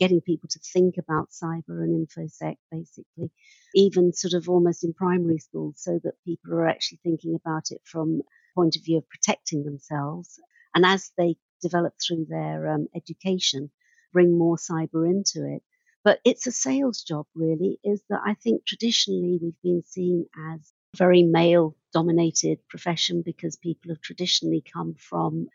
getting 0.00 0.20
people 0.20 0.48
to 0.50 0.58
think 0.58 0.96
about 0.98 1.30
cyber 1.30 1.82
and 1.82 2.06
infosec, 2.06 2.56
basically, 2.70 3.30
even 3.74 4.12
sort 4.12 4.34
of 4.34 4.48
almost 4.48 4.84
in 4.84 4.92
primary 4.92 5.38
school 5.38 5.72
so 5.76 6.00
that 6.02 6.22
people 6.24 6.52
are 6.52 6.68
actually 6.68 6.98
thinking 7.04 7.36
about 7.36 7.70
it 7.70 7.80
from 7.84 8.20
point 8.54 8.74
of 8.76 8.84
view 8.84 8.98
of 8.98 9.08
protecting 9.08 9.64
themselves. 9.64 10.40
And 10.74 10.84
as 10.84 11.12
they 11.16 11.36
develop 11.62 11.94
through 12.04 12.26
their 12.28 12.68
um, 12.68 12.88
education, 12.94 13.70
bring 14.12 14.36
more 14.36 14.56
cyber 14.56 15.08
into 15.08 15.44
it 15.46 15.62
but 16.08 16.20
it's 16.24 16.46
a 16.46 16.52
sales 16.52 17.02
job, 17.02 17.26
really, 17.34 17.78
is 17.84 18.02
that 18.08 18.22
I 18.24 18.34
think 18.34 18.64
traditionally 18.64 19.38
we've 19.42 19.62
been 19.62 19.82
seen 19.82 20.26
as 20.54 20.72
a 20.94 20.96
very 20.96 21.22
male 21.22 21.76
dominated 21.92 22.66
profession 22.68 23.20
because 23.20 23.56
people 23.56 23.90
have 23.90 24.00
traditionally 24.00 24.62
come 24.72 24.94
from 24.94 25.48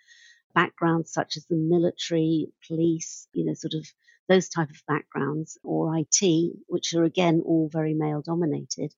backgrounds 0.53 1.11
such 1.11 1.37
as 1.37 1.45
the 1.45 1.55
military, 1.55 2.51
police, 2.67 3.27
you 3.33 3.45
know, 3.45 3.55
sort 3.55 3.73
of 3.73 3.87
those 4.29 4.47
type 4.47 4.69
of 4.69 4.85
backgrounds, 4.87 5.57
or 5.63 5.97
IT, 5.97 6.53
which 6.67 6.93
are 6.93 7.03
again 7.03 7.41
all 7.43 7.67
very 7.67 7.93
male 7.93 8.21
dominated. 8.21 8.93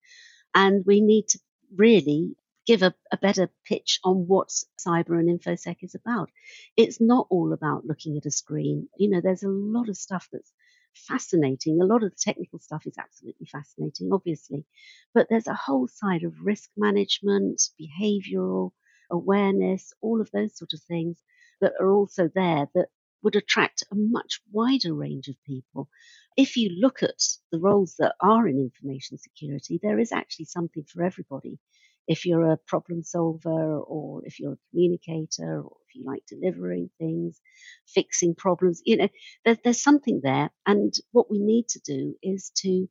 And 0.53 0.85
we 0.85 1.00
need 1.00 1.29
to 1.29 1.39
really 1.74 2.35
give 2.65 2.81
a, 2.81 2.93
a, 3.12 3.17
better 3.17 3.50
pitch 3.65 4.00
on 4.03 4.27
what 4.27 4.50
cyber 4.79 5.19
and 5.19 5.29
infosec 5.29 5.77
is 5.81 5.95
about. 5.95 6.31
It's 6.75 7.00
not 7.00 7.27
all 7.29 7.53
about 7.53 7.86
looking 7.86 8.17
at 8.17 8.25
a 8.25 8.31
screen. 8.31 8.88
You 8.98 9.10
know, 9.10 9.22
there's 9.22 9.43
a 9.43 9.50
lot 9.50 9.89
of 9.89 9.98
stuff 9.98 10.27
that's 10.31 10.51
fascinating. 10.93 11.79
A 11.81 11.86
lot 11.86 12.03
of 12.03 12.12
the 12.12 12.17
technical 12.17 12.60
stuff 12.60 12.88
is 12.88 12.98
absolutely 12.98 13.45
fascinating, 13.45 14.10
obviously, 14.12 14.65
but 15.13 15.27
there's 15.29 15.48
a 15.48 15.53
whole 15.53 15.88
side 15.88 16.24
of 16.24 16.34
risk 16.43 16.69
management, 16.75 17.62
behavioral 17.79 18.72
awareness, 19.12 19.93
all 20.01 20.22
of 20.22 20.31
those 20.31 20.57
sort 20.57 20.74
of 20.74 20.81
things 20.81 21.22
that 21.62 21.74
are 21.79 21.91
also 21.91 22.29
there 22.34 22.67
that 22.74 22.88
would 23.22 23.36
attract 23.36 23.84
a 23.91 23.95
much 23.95 24.39
wider 24.51 24.93
range 24.93 25.27
of 25.27 25.36
people. 25.45 25.89
If 26.38 26.57
you 26.57 26.69
look 26.79 27.01
at 27.01 27.22
the 27.51 27.60
roles 27.60 27.95
that 27.98 28.15
are 28.22 28.48
in 28.48 28.60
information 28.60 29.17
security, 29.17 29.79
there 29.81 30.00
is 30.00 30.12
actually 30.12 30.45
something 30.45 30.84
for 30.84 31.03
everybody 31.03 31.60
if 32.07 32.25
you're 32.25 32.51
a 32.51 32.57
problem 32.57 33.03
solver 33.03 33.79
or 33.79 34.21
if 34.25 34.39
you're 34.39 34.53
a 34.53 34.69
communicator 34.71 35.62
or 35.62 35.77
if 35.88 35.95
you 35.95 36.03
like 36.05 36.24
delivering 36.27 36.89
things, 37.00 37.39
fixing 37.88 38.35
problems, 38.35 38.81
you 38.85 38.97
know, 38.97 39.09
there, 39.43 39.57
there's 39.63 39.81
something 39.81 40.21
there. 40.24 40.51
And 40.65 40.93
what 41.12 41.31
we 41.31 41.39
need 41.39 41.67
to 41.69 41.79
do 41.79 42.15
is 42.21 42.51
to 42.57 42.88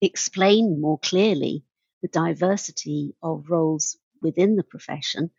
explain 0.00 0.80
more 0.80 0.98
clearly 0.98 1.64
the 2.02 2.08
diversity 2.08 3.14
of 3.22 3.48
roles 3.48 3.96
within 4.20 4.56
the 4.56 4.64
profession 4.64 5.30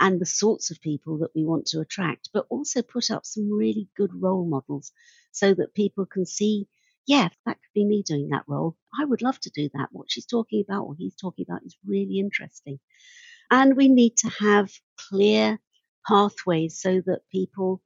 and 0.00 0.20
the 0.20 0.26
sorts 0.26 0.70
of 0.70 0.80
people 0.80 1.18
that 1.18 1.30
we 1.34 1.44
want 1.44 1.66
to 1.66 1.80
attract, 1.80 2.30
but 2.32 2.46
also 2.48 2.82
put 2.82 3.10
up 3.10 3.24
some 3.24 3.50
really 3.52 3.88
good 3.96 4.10
role 4.14 4.46
models 4.46 4.92
so 5.30 5.54
that 5.54 5.74
people 5.74 6.06
can 6.06 6.26
see 6.26 6.66
yeah, 7.06 7.28
that 7.46 7.54
could 7.56 7.74
be 7.74 7.84
me 7.84 8.02
doing 8.06 8.28
that 8.30 8.44
role. 8.46 8.76
I 8.98 9.04
would 9.04 9.22
love 9.22 9.38
to 9.40 9.50
do 9.50 9.68
that. 9.74 9.88
What 9.92 10.10
she's 10.10 10.26
talking 10.26 10.64
about 10.66 10.84
or 10.84 10.94
he's 10.96 11.14
talking 11.14 11.44
about 11.48 11.64
is 11.64 11.76
really 11.86 12.18
interesting. 12.18 12.78
And 13.50 13.76
we 13.76 13.88
need 13.88 14.16
to 14.18 14.30
have 14.40 14.70
clear 15.08 15.58
pathways 16.06 16.80
so 16.80 17.02
that 17.06 17.28
people 17.30 17.82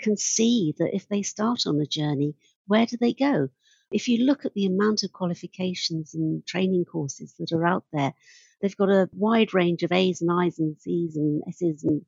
can 0.00 0.16
see 0.16 0.74
that 0.78 0.94
if 0.94 1.08
they 1.08 1.22
start 1.22 1.66
on 1.66 1.80
a 1.80 1.86
journey, 1.86 2.34
where 2.66 2.86
do 2.86 2.96
they 2.96 3.12
go? 3.12 3.48
If 3.90 4.08
you 4.08 4.24
look 4.24 4.46
at 4.46 4.54
the 4.54 4.66
amount 4.66 5.02
of 5.02 5.12
qualifications 5.12 6.14
and 6.14 6.46
training 6.46 6.86
courses 6.86 7.34
that 7.38 7.52
are 7.52 7.66
out 7.66 7.84
there, 7.92 8.14
they've 8.60 8.76
got 8.76 8.88
a 8.88 9.10
wide 9.12 9.52
range 9.52 9.82
of 9.82 9.92
A's 9.92 10.22
and 10.22 10.30
I's 10.32 10.58
and 10.58 10.76
C's 10.80 11.16
and 11.16 11.42
S's 11.46 11.84
and 11.84 12.02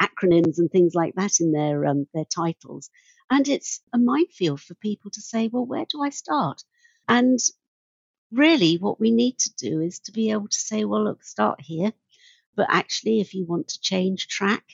acronyms 0.00 0.58
and 0.58 0.70
things 0.70 0.94
like 0.94 1.14
that 1.16 1.40
in 1.40 1.52
their 1.52 1.84
um, 1.84 2.06
their 2.14 2.24
titles. 2.24 2.90
And 3.30 3.48
it's 3.48 3.80
a 3.92 3.98
minefield 3.98 4.60
for 4.60 4.74
people 4.74 5.10
to 5.12 5.20
say, 5.20 5.48
well, 5.48 5.66
where 5.66 5.86
do 5.88 6.02
I 6.02 6.10
start? 6.10 6.62
And 7.08 7.38
really, 8.30 8.76
what 8.76 9.00
we 9.00 9.10
need 9.10 9.38
to 9.38 9.54
do 9.56 9.80
is 9.80 9.98
to 10.00 10.12
be 10.12 10.30
able 10.30 10.48
to 10.48 10.58
say, 10.58 10.84
well, 10.84 11.04
look, 11.04 11.24
start 11.24 11.60
here. 11.60 11.92
But 12.54 12.68
actually, 12.70 13.20
if 13.20 13.34
you 13.34 13.44
want 13.44 13.68
to 13.68 13.80
change 13.80 14.28
track, 14.28 14.64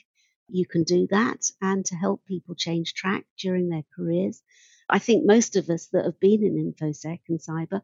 you 0.47 0.65
can 0.65 0.83
do 0.83 1.07
that. 1.07 1.49
And 1.61 1.85
to 1.85 1.95
help 1.95 2.25
people 2.25 2.55
change 2.55 2.93
track 2.93 3.25
during 3.37 3.69
their 3.69 3.83
careers, 3.95 4.41
I 4.89 4.99
think 4.99 5.25
most 5.25 5.55
of 5.55 5.69
us 5.69 5.87
that 5.87 6.05
have 6.05 6.19
been 6.19 6.43
in 6.43 6.73
InfoSec 6.73 7.21
and 7.29 7.39
cyber 7.39 7.81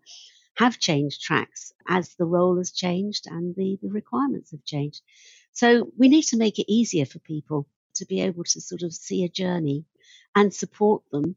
have 0.56 0.80
changed 0.80 1.22
tracks 1.22 1.72
as 1.88 2.16
the 2.16 2.26
role 2.26 2.58
has 2.58 2.72
changed 2.72 3.26
and 3.28 3.56
the, 3.56 3.80
the 3.82 3.90
requirements 3.90 4.52
have 4.52 4.64
changed. 4.66 5.02
So 5.54 5.92
we 5.98 6.10
need 6.10 6.24
to 6.26 6.38
make 6.38 6.60
it 6.60 6.72
easier 6.72 7.06
for 7.06 7.20
people 7.20 7.68
to 7.96 8.06
be 8.06 8.22
able 8.22 8.44
to 8.44 8.62
sort 8.62 8.84
of 8.84 8.94
see 8.94 9.24
a 9.24 9.30
journey 9.30 9.86
and 10.36 10.54
support 10.54 11.04
them 11.12 11.36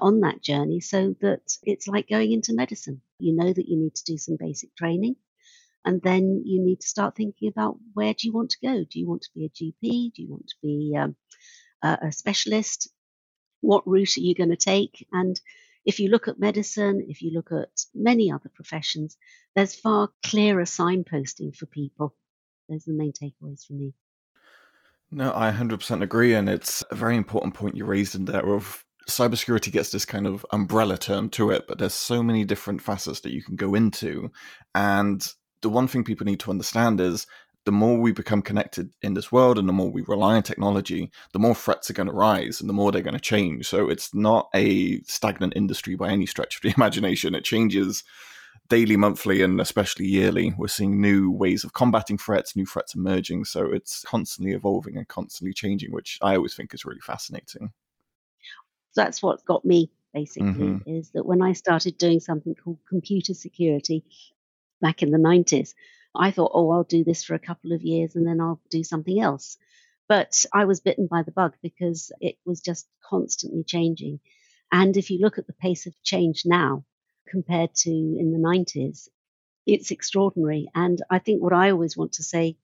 on 0.00 0.20
that 0.20 0.42
journey 0.42 0.80
so 0.80 1.14
that 1.20 1.42
it's 1.62 1.86
like 1.88 2.08
going 2.08 2.32
into 2.32 2.54
medicine. 2.54 3.02
You 3.18 3.34
know 3.36 3.52
that 3.52 3.68
you 3.68 3.78
need 3.78 3.94
to 3.96 4.04
do 4.04 4.18
some 4.18 4.36
basic 4.38 4.74
training. 4.76 5.16
And 5.84 6.02
then 6.02 6.42
you 6.44 6.62
need 6.62 6.80
to 6.80 6.86
start 6.88 7.16
thinking 7.16 7.48
about 7.48 7.78
where 7.94 8.12
do 8.12 8.26
you 8.26 8.32
want 8.32 8.50
to 8.50 8.58
go? 8.62 8.84
Do 8.84 9.00
you 9.00 9.08
want 9.08 9.22
to 9.22 9.30
be 9.34 9.46
a 9.46 9.48
GP? 9.48 10.14
Do 10.14 10.22
you 10.22 10.28
want 10.28 10.48
to 10.48 10.56
be 10.62 10.94
um, 10.98 11.16
a, 11.82 11.98
a 12.08 12.12
specialist? 12.12 12.90
What 13.60 13.86
route 13.86 14.16
are 14.18 14.22
you 14.22 14.34
going 14.34 14.50
to 14.50 14.56
take? 14.56 15.06
And 15.12 15.40
if 15.86 16.00
you 16.00 16.10
look 16.10 16.28
at 16.28 16.38
medicine, 16.38 17.06
if 17.08 17.22
you 17.22 17.32
look 17.32 17.52
at 17.52 17.70
many 17.94 18.30
other 18.30 18.50
professions, 18.54 19.16
there's 19.56 19.74
far 19.74 20.10
clearer 20.24 20.64
signposting 20.64 21.56
for 21.56 21.66
people. 21.66 22.14
Those 22.68 22.86
are 22.86 22.92
the 22.92 22.98
main 22.98 23.12
takeaways 23.12 23.66
for 23.66 23.74
me. 23.74 23.94
No, 25.12 25.32
I 25.34 25.50
100% 25.50 26.02
agree. 26.02 26.34
And 26.34 26.48
it's 26.48 26.82
a 26.90 26.94
very 26.94 27.16
important 27.16 27.54
point 27.54 27.76
you 27.76 27.84
raised 27.84 28.14
in 28.14 28.26
there 28.26 28.54
of 28.54 28.84
cybersecurity 29.08 29.72
gets 29.72 29.90
this 29.90 30.04
kind 30.04 30.26
of 30.26 30.46
umbrella 30.52 30.96
term 30.96 31.28
to 31.30 31.50
it, 31.50 31.66
but 31.66 31.78
there's 31.78 31.94
so 31.94 32.22
many 32.22 32.44
different 32.44 32.80
facets 32.80 33.20
that 33.20 33.32
you 33.32 33.42
can 33.42 33.56
go 33.56 33.74
into. 33.74 34.30
And 34.74 35.26
the 35.62 35.68
one 35.68 35.88
thing 35.88 36.04
people 36.04 36.24
need 36.26 36.40
to 36.40 36.50
understand 36.50 37.00
is 37.00 37.26
the 37.64 37.72
more 37.72 37.98
we 37.98 38.12
become 38.12 38.40
connected 38.40 38.90
in 39.02 39.14
this 39.14 39.30
world 39.30 39.58
and 39.58 39.68
the 39.68 39.72
more 39.72 39.90
we 39.90 40.02
rely 40.02 40.36
on 40.36 40.42
technology, 40.42 41.10
the 41.32 41.38
more 41.38 41.54
threats 41.54 41.90
are 41.90 41.94
going 41.94 42.08
to 42.08 42.12
rise 42.12 42.60
and 42.60 42.70
the 42.70 42.74
more 42.74 42.90
they're 42.90 43.02
going 43.02 43.14
to 43.14 43.20
change. 43.20 43.68
So 43.68 43.90
it's 43.90 44.14
not 44.14 44.48
a 44.54 45.00
stagnant 45.02 45.54
industry 45.56 45.94
by 45.96 46.10
any 46.10 46.26
stretch 46.26 46.56
of 46.56 46.62
the 46.62 46.72
imagination. 46.76 47.34
It 47.34 47.44
changes 47.44 48.04
daily, 48.70 48.96
monthly, 48.96 49.42
and 49.42 49.60
especially 49.60 50.06
yearly, 50.06 50.54
we're 50.56 50.68
seeing 50.68 51.00
new 51.00 51.30
ways 51.30 51.64
of 51.64 51.74
combating 51.74 52.16
threats, 52.16 52.56
new 52.56 52.64
threats 52.64 52.94
emerging. 52.94 53.44
So 53.44 53.66
it's 53.66 54.02
constantly 54.04 54.54
evolving 54.54 54.96
and 54.96 55.06
constantly 55.06 55.52
changing, 55.52 55.92
which 55.92 56.18
I 56.22 56.36
always 56.36 56.54
think 56.54 56.72
is 56.72 56.86
really 56.86 57.00
fascinating. 57.00 57.72
That's 58.94 59.22
what 59.22 59.44
got 59.44 59.64
me 59.64 59.90
basically 60.14 60.48
mm-hmm. 60.48 60.90
is 60.90 61.10
that 61.10 61.26
when 61.26 61.42
I 61.42 61.52
started 61.52 61.98
doing 61.98 62.18
something 62.20 62.54
called 62.54 62.78
computer 62.88 63.34
security 63.34 64.04
back 64.80 65.02
in 65.02 65.10
the 65.10 65.18
90s, 65.18 65.74
I 66.14 66.30
thought, 66.30 66.52
oh, 66.54 66.70
I'll 66.70 66.84
do 66.84 67.04
this 67.04 67.22
for 67.22 67.34
a 67.34 67.38
couple 67.38 67.72
of 67.72 67.82
years 67.82 68.16
and 68.16 68.26
then 68.26 68.40
I'll 68.40 68.60
do 68.70 68.82
something 68.82 69.20
else. 69.20 69.58
But 70.08 70.44
I 70.52 70.64
was 70.64 70.80
bitten 70.80 71.06
by 71.06 71.22
the 71.22 71.30
bug 71.30 71.54
because 71.62 72.10
it 72.20 72.36
was 72.44 72.60
just 72.60 72.88
constantly 73.04 73.62
changing. 73.62 74.18
And 74.72 74.96
if 74.96 75.10
you 75.10 75.18
look 75.20 75.38
at 75.38 75.46
the 75.46 75.52
pace 75.52 75.86
of 75.86 76.02
change 76.02 76.42
now 76.44 76.84
compared 77.30 77.74
to 77.74 77.90
in 77.90 78.32
the 78.32 78.38
90s, 78.38 79.08
it's 79.66 79.90
extraordinary. 79.90 80.68
And 80.74 81.00
I 81.10 81.18
think 81.18 81.42
what 81.42 81.52
I 81.52 81.70
always 81.70 81.96
want 81.96 82.12
to 82.14 82.22
say 82.22 82.56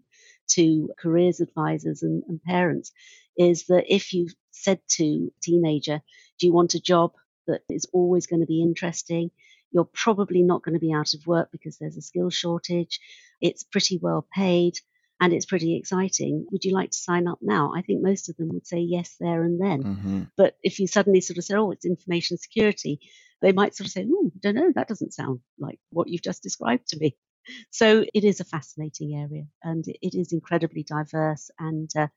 to 0.49 0.91
careers 0.99 1.41
advisors 1.41 2.03
and, 2.03 2.23
and 2.29 2.43
parents 2.43 2.93
is 3.37 3.67
that 3.67 3.85
if 3.93 4.13
you 4.13 4.29
said 4.51 4.81
to 4.89 5.05
a 5.05 5.41
teenager, 5.43 6.03
Do 6.39 6.47
you 6.47 6.53
want 6.53 6.75
a 6.75 6.81
job 6.81 7.13
that 7.47 7.63
is 7.69 7.87
always 7.93 8.27
going 8.27 8.41
to 8.41 8.47
be 8.47 8.63
interesting? 8.63 9.31
You're 9.73 9.89
probably 9.93 10.43
not 10.43 10.63
going 10.63 10.75
to 10.75 10.81
be 10.81 10.93
out 10.93 11.15
of 11.15 11.27
work 11.27 11.51
because 11.53 11.79
there's 11.79 11.97
a 11.97 12.03
skill 12.03 12.31
shortage. 12.31 13.01
It's 13.41 13.63
pretty 13.63 13.99
well 14.01 14.27
paid 14.35 14.79
and 15.21 15.33
it's 15.33 15.47
pretty 15.47 15.77
exciting. 15.77 16.47
Would 16.51 16.65
you 16.65 16.73
like 16.73 16.91
to 16.91 16.99
sign 16.99 17.27
up 17.27 17.39
now? 17.43 17.73
I 17.75 17.83
think 17.83 18.03
most 18.03 18.29
of 18.29 18.37
them 18.37 18.49
would 18.53 18.67
say 18.67 18.79
yes 18.79 19.17
there 19.19 19.43
and 19.43 19.61
then. 19.61 19.83
Mm-hmm. 19.83 20.23
But 20.37 20.57
if 20.63 20.79
you 20.79 20.87
suddenly 20.87 21.21
sort 21.21 21.39
of 21.39 21.45
say, 21.45 21.55
oh, 21.55 21.71
it's 21.71 21.85
information 21.85 22.37
security, 22.37 23.01
they 23.43 23.53
might 23.53 23.75
sort 23.75 23.87
of 23.87 23.93
say, 23.93 24.07
oh, 24.11 24.31
I 24.35 24.39
don't 24.41 24.55
know, 24.55 24.73
that 24.75 24.89
doesn't 24.89 25.15
sound 25.15 25.41
like 25.59 25.79
what 25.91 26.09
you've 26.09 26.23
just 26.23 26.43
described 26.43 26.89
to 26.89 26.99
me. 26.99 27.17
So 27.71 28.05
it 28.13 28.25
is 28.25 28.41
a 28.41 28.45
fascinating 28.45 29.15
area 29.15 29.45
and 29.63 29.85
it 29.87 30.19
is 30.19 30.33
incredibly 30.33 30.83
diverse. 30.83 31.49
And 31.61 31.89
uh, 31.97 32.09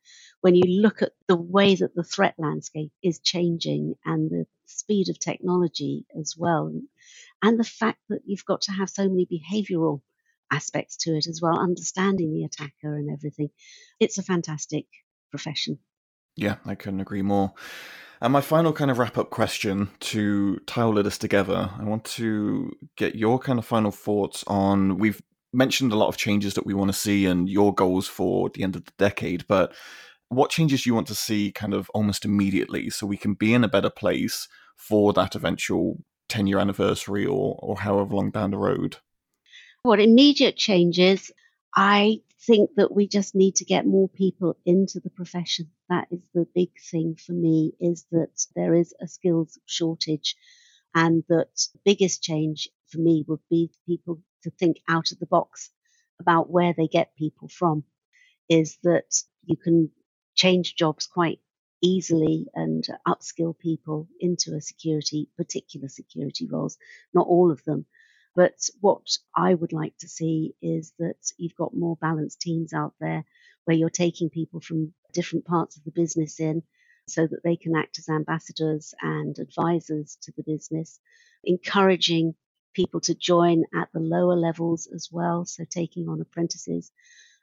when 0.41 0.55
you 0.55 0.81
look 0.81 1.03
at 1.03 1.11
the 1.27 1.35
way 1.35 1.75
that 1.75 1.93
the 1.93 2.03
threat 2.03 2.33
landscape 2.39 2.91
is 3.03 3.19
changing 3.19 3.93
and 4.03 4.31
the 4.31 4.47
speed 4.65 5.09
of 5.09 5.19
technology 5.19 6.07
as 6.19 6.33
well, 6.35 6.73
and 7.43 7.59
the 7.59 7.63
fact 7.63 7.99
that 8.09 8.21
you've 8.25 8.43
got 8.43 8.61
to 8.61 8.71
have 8.71 8.89
so 8.89 9.07
many 9.07 9.27
behavioral 9.27 10.01
aspects 10.51 10.97
to 10.97 11.11
it 11.11 11.27
as 11.27 11.39
well, 11.41 11.59
understanding 11.59 12.33
the 12.33 12.45
attacker 12.45 12.95
and 12.95 13.11
everything, 13.11 13.49
it's 13.99 14.17
a 14.17 14.23
fantastic 14.23 14.85
profession. 15.29 15.77
Yeah, 16.35 16.55
I 16.65 16.75
couldn't 16.75 17.01
agree 17.01 17.21
more. 17.21 17.53
And 18.21 18.33
my 18.33 18.41
final 18.41 18.73
kind 18.73 18.91
of 18.91 18.99
wrap 18.99 19.17
up 19.17 19.29
question 19.29 19.89
to 20.01 20.59
tie 20.67 20.81
all 20.81 20.97
of 20.97 21.05
this 21.05 21.17
together, 21.17 21.69
I 21.79 21.83
want 21.83 22.03
to 22.05 22.75
get 22.97 23.15
your 23.15 23.39
kind 23.39 23.57
of 23.57 23.65
final 23.65 23.91
thoughts 23.91 24.43
on 24.45 24.97
we've 24.97 25.21
mentioned 25.53 25.93
a 25.93 25.95
lot 25.95 26.09
of 26.09 26.17
changes 26.17 26.53
that 26.55 26.65
we 26.65 26.73
want 26.73 26.91
to 26.91 26.97
see 26.97 27.25
and 27.25 27.49
your 27.49 27.73
goals 27.73 28.07
for 28.07 28.49
the 28.49 28.63
end 28.63 28.75
of 28.75 28.85
the 28.85 28.91
decade, 28.97 29.47
but 29.47 29.73
what 30.27 30.51
changes 30.51 30.83
do 30.83 30.89
you 30.89 30.93
want 30.93 31.07
to 31.07 31.15
see 31.15 31.51
kind 31.51 31.73
of 31.73 31.89
almost 31.93 32.25
immediately 32.25 32.89
so 32.89 33.07
we 33.07 33.17
can 33.17 33.33
be 33.33 33.53
in 33.53 33.63
a 33.63 33.69
better 33.69 33.89
place 33.89 34.47
for 34.75 35.11
that 35.13 35.33
eventual 35.33 35.97
10 36.27 36.45
year 36.45 36.59
anniversary 36.59 37.25
or, 37.25 37.57
or 37.61 37.79
however 37.79 38.15
long 38.15 38.31
down 38.31 38.51
the 38.51 38.57
road? 38.57 38.97
What 39.83 39.99
immediate 39.99 40.57
changes? 40.57 41.31
I 41.75 42.21
think 42.41 42.71
that 42.77 42.93
we 42.93 43.07
just 43.07 43.35
need 43.35 43.55
to 43.57 43.65
get 43.65 43.85
more 43.87 44.09
people 44.09 44.57
into 44.65 44.99
the 44.99 45.09
profession. 45.11 45.71
That 45.89 46.07
is 46.11 46.21
the 46.33 46.47
big 46.55 46.71
thing 46.91 47.15
for 47.15 47.33
me 47.33 47.73
is 47.79 48.05
that 48.11 48.45
there 48.55 48.75
is 48.75 48.93
a 49.01 49.07
skills 49.07 49.59
shortage 49.65 50.35
and 50.95 51.23
that 51.29 51.49
the 51.73 51.79
biggest 51.85 52.23
change 52.23 52.69
for 52.87 52.99
me 52.99 53.25
would 53.27 53.41
be 53.49 53.71
people 53.87 54.21
to 54.43 54.51
think 54.51 54.77
out 54.89 55.11
of 55.11 55.19
the 55.19 55.27
box 55.27 55.71
about 56.19 56.49
where 56.51 56.73
they 56.73 56.87
get 56.87 57.15
people 57.17 57.47
from 57.49 57.83
is 58.49 58.77
that 58.83 59.21
you 59.45 59.57
can 59.57 59.89
change 60.35 60.75
jobs 60.75 61.07
quite 61.07 61.39
easily 61.81 62.47
and 62.55 62.87
upskill 63.07 63.57
people 63.57 64.07
into 64.19 64.55
a 64.55 64.61
security 64.61 65.29
particular 65.37 65.87
security 65.89 66.47
roles 66.47 66.77
not 67.13 67.27
all 67.27 67.51
of 67.51 67.63
them 67.65 67.85
but 68.39 68.69
what 68.79 69.05
I 69.35 69.53
would 69.53 69.73
like 69.73 69.97
to 69.97 70.07
see 70.07 70.55
is 70.61 70.93
that 70.97 71.33
you've 71.37 71.57
got 71.57 71.75
more 71.75 71.97
balanced 71.97 72.39
teams 72.39 72.71
out 72.71 72.93
there 73.01 73.25
where 73.65 73.75
you're 73.75 73.89
taking 73.89 74.29
people 74.29 74.61
from 74.61 74.93
different 75.11 75.43
parts 75.43 75.75
of 75.75 75.83
the 75.83 75.91
business 75.91 76.39
in 76.39 76.63
so 77.05 77.27
that 77.27 77.43
they 77.43 77.57
can 77.57 77.75
act 77.75 77.99
as 77.99 78.07
ambassadors 78.07 78.93
and 79.01 79.37
advisors 79.39 80.17
to 80.21 80.31
the 80.37 80.43
business, 80.43 81.01
encouraging 81.43 82.33
people 82.73 83.01
to 83.01 83.13
join 83.13 83.65
at 83.75 83.89
the 83.93 83.99
lower 83.99 84.37
levels 84.37 84.87
as 84.95 85.09
well, 85.11 85.43
so 85.43 85.65
taking 85.69 86.07
on 86.07 86.21
apprentices, 86.21 86.93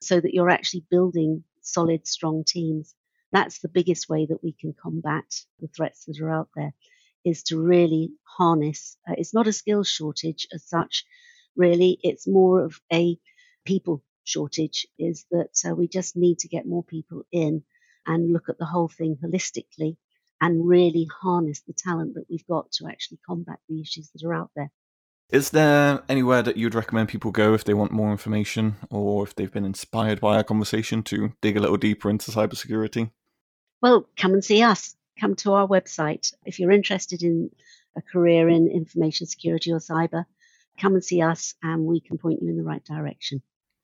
so 0.00 0.18
that 0.18 0.32
you're 0.32 0.48
actually 0.48 0.86
building 0.90 1.44
solid, 1.60 2.06
strong 2.06 2.42
teams. 2.42 2.94
That's 3.32 3.58
the 3.58 3.68
biggest 3.68 4.08
way 4.08 4.24
that 4.24 4.42
we 4.42 4.52
can 4.58 4.72
combat 4.72 5.42
the 5.60 5.68
threats 5.68 6.06
that 6.06 6.18
are 6.22 6.32
out 6.32 6.48
there 6.56 6.72
is 7.26 7.42
to 7.42 7.60
really 7.60 8.12
harness. 8.22 8.96
Uh, 9.06 9.14
it's 9.18 9.34
not 9.34 9.48
a 9.48 9.52
skill 9.52 9.82
shortage 9.82 10.46
as 10.52 10.64
such, 10.64 11.04
really. 11.56 11.98
It's 12.02 12.26
more 12.26 12.64
of 12.64 12.80
a 12.92 13.18
people 13.66 14.02
shortage, 14.24 14.86
is 14.98 15.26
that 15.32 15.50
uh, 15.68 15.74
we 15.74 15.88
just 15.88 16.16
need 16.16 16.38
to 16.38 16.48
get 16.48 16.66
more 16.66 16.84
people 16.84 17.24
in 17.32 17.64
and 18.06 18.32
look 18.32 18.48
at 18.48 18.58
the 18.58 18.64
whole 18.64 18.88
thing 18.88 19.18
holistically 19.22 19.96
and 20.40 20.68
really 20.68 21.08
harness 21.20 21.62
the 21.66 21.72
talent 21.72 22.14
that 22.14 22.26
we've 22.30 22.46
got 22.46 22.70
to 22.70 22.86
actually 22.86 23.18
combat 23.26 23.58
the 23.68 23.80
issues 23.80 24.08
that 24.10 24.24
are 24.24 24.34
out 24.34 24.50
there. 24.54 24.70
Is 25.30 25.50
there 25.50 26.04
anywhere 26.08 26.42
that 26.42 26.56
you'd 26.56 26.76
recommend 26.76 27.08
people 27.08 27.32
go 27.32 27.54
if 27.54 27.64
they 27.64 27.74
want 27.74 27.90
more 27.90 28.12
information 28.12 28.76
or 28.90 29.24
if 29.24 29.34
they've 29.34 29.50
been 29.50 29.64
inspired 29.64 30.20
by 30.20 30.36
our 30.36 30.44
conversation 30.44 31.02
to 31.04 31.32
dig 31.40 31.56
a 31.56 31.60
little 31.60 31.76
deeper 31.76 32.08
into 32.08 32.30
cybersecurity? 32.30 33.10
Well, 33.82 34.08
come 34.16 34.34
and 34.34 34.44
see 34.44 34.62
us 34.62 34.94
come 35.18 35.34
to 35.36 35.52
our 35.52 35.66
website. 35.66 36.32
If 36.44 36.58
you're 36.58 36.70
interested 36.70 37.22
in 37.22 37.50
a 37.96 38.02
career 38.02 38.48
in 38.48 38.68
information 38.68 39.26
security 39.26 39.72
or 39.72 39.78
cyber, 39.78 40.24
come 40.78 40.94
and 40.94 41.04
see 41.04 41.22
us 41.22 41.54
and 41.62 41.84
we 41.84 42.00
can 42.00 42.18
point 42.18 42.42
you 42.42 42.48
in 42.50 42.56
the 42.56 42.62
right 42.62 42.84
direction. 42.84 43.42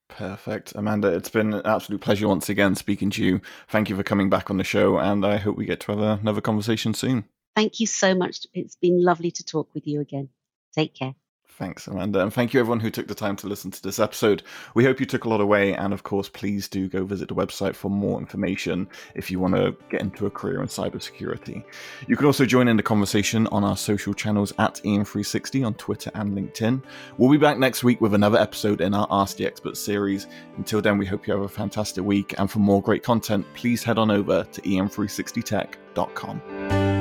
Perfect. 0.09 0.75
Amanda, 0.75 1.09
it's 1.09 1.31
been 1.31 1.55
an 1.55 1.62
absolute 1.64 2.03
pleasure 2.03 2.29
once 2.29 2.51
again 2.51 2.75
speaking 2.75 3.09
to 3.11 3.25
you. 3.25 3.40
Thank 3.68 3.88
you 3.88 3.97
for 3.97 4.03
coming 4.03 4.29
back 4.29 4.51
on 4.51 4.59
the 4.59 4.64
show, 4.64 4.99
and 4.99 5.25
I 5.25 5.38
hope 5.38 5.57
we 5.57 5.64
get 5.64 5.81
to 5.81 5.92
have 5.92 6.21
another 6.21 6.42
conversation 6.42 6.92
soon. 6.92 7.25
Thank 7.57 7.81
you 7.81 7.87
so 7.87 8.14
much. 8.14 8.47
It's 8.53 8.77
been 8.77 9.03
lovely 9.03 9.31
to 9.31 9.45
talk 9.45 9.73
with 9.73 9.87
you 9.87 10.01
again. 10.01 10.29
Take 10.75 10.95
care. 10.95 11.14
Thanks, 11.62 11.87
Amanda. 11.87 12.20
And 12.20 12.35
thank 12.35 12.53
you, 12.53 12.59
everyone 12.59 12.81
who 12.81 12.90
took 12.90 13.07
the 13.07 13.14
time 13.14 13.37
to 13.37 13.46
listen 13.46 13.70
to 13.70 13.81
this 13.81 14.01
episode. 14.01 14.42
We 14.75 14.83
hope 14.83 14.98
you 14.98 15.07
took 15.07 15.27
a 15.27 15.29
lot 15.29 15.40
away. 15.40 15.77
And 15.77 15.92
of 15.92 16.03
course, 16.03 16.29
please 16.29 16.66
do 16.66 16.88
go 16.88 17.05
visit 17.05 17.29
the 17.29 17.37
website 17.37 17.77
for 17.77 17.88
more 17.88 18.18
information 18.18 18.88
if 19.14 19.31
you 19.31 19.38
want 19.38 19.55
to 19.55 19.77
get 19.88 20.01
into 20.01 20.27
a 20.27 20.31
career 20.31 20.61
in 20.61 20.66
cybersecurity. 20.66 21.62
You 22.09 22.16
can 22.16 22.27
also 22.27 22.46
join 22.46 22.66
in 22.66 22.77
the 22.77 22.83
conversation 22.83 23.46
on 23.53 23.62
our 23.62 23.77
social 23.77 24.12
channels 24.12 24.53
at 24.59 24.81
EM360 24.85 25.64
on 25.64 25.75
Twitter 25.75 26.11
and 26.14 26.37
LinkedIn. 26.37 26.83
We'll 27.16 27.31
be 27.31 27.38
back 27.38 27.59
next 27.59 27.85
week 27.85 28.01
with 28.01 28.14
another 28.14 28.40
episode 28.40 28.81
in 28.81 28.92
our 28.92 29.07
Ask 29.09 29.37
the 29.37 29.46
Expert 29.46 29.77
series. 29.77 30.27
Until 30.57 30.83
then, 30.83 30.98
we 30.98 31.07
hope 31.07 31.29
you 31.29 31.33
have 31.33 31.44
a 31.44 31.48
fantastic 31.48 32.03
week. 32.03 32.35
And 32.38 32.51
for 32.51 32.59
more 32.59 32.83
great 32.83 33.05
content, 33.05 33.46
please 33.55 33.85
head 33.85 33.98
on 33.98 34.11
over 34.11 34.42
to 34.42 34.61
em360tech.com. 34.62 36.91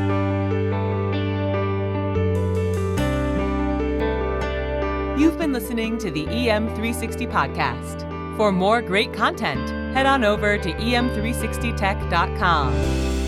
You've 5.21 5.37
been 5.37 5.53
listening 5.53 5.99
to 5.99 6.09
the 6.09 6.25
EM360 6.25 7.31
podcast. 7.31 8.37
For 8.37 8.51
more 8.51 8.81
great 8.81 9.13
content, 9.13 9.69
head 9.95 10.07
on 10.07 10.23
over 10.23 10.57
to 10.57 10.73
em360tech.com. 10.73 13.20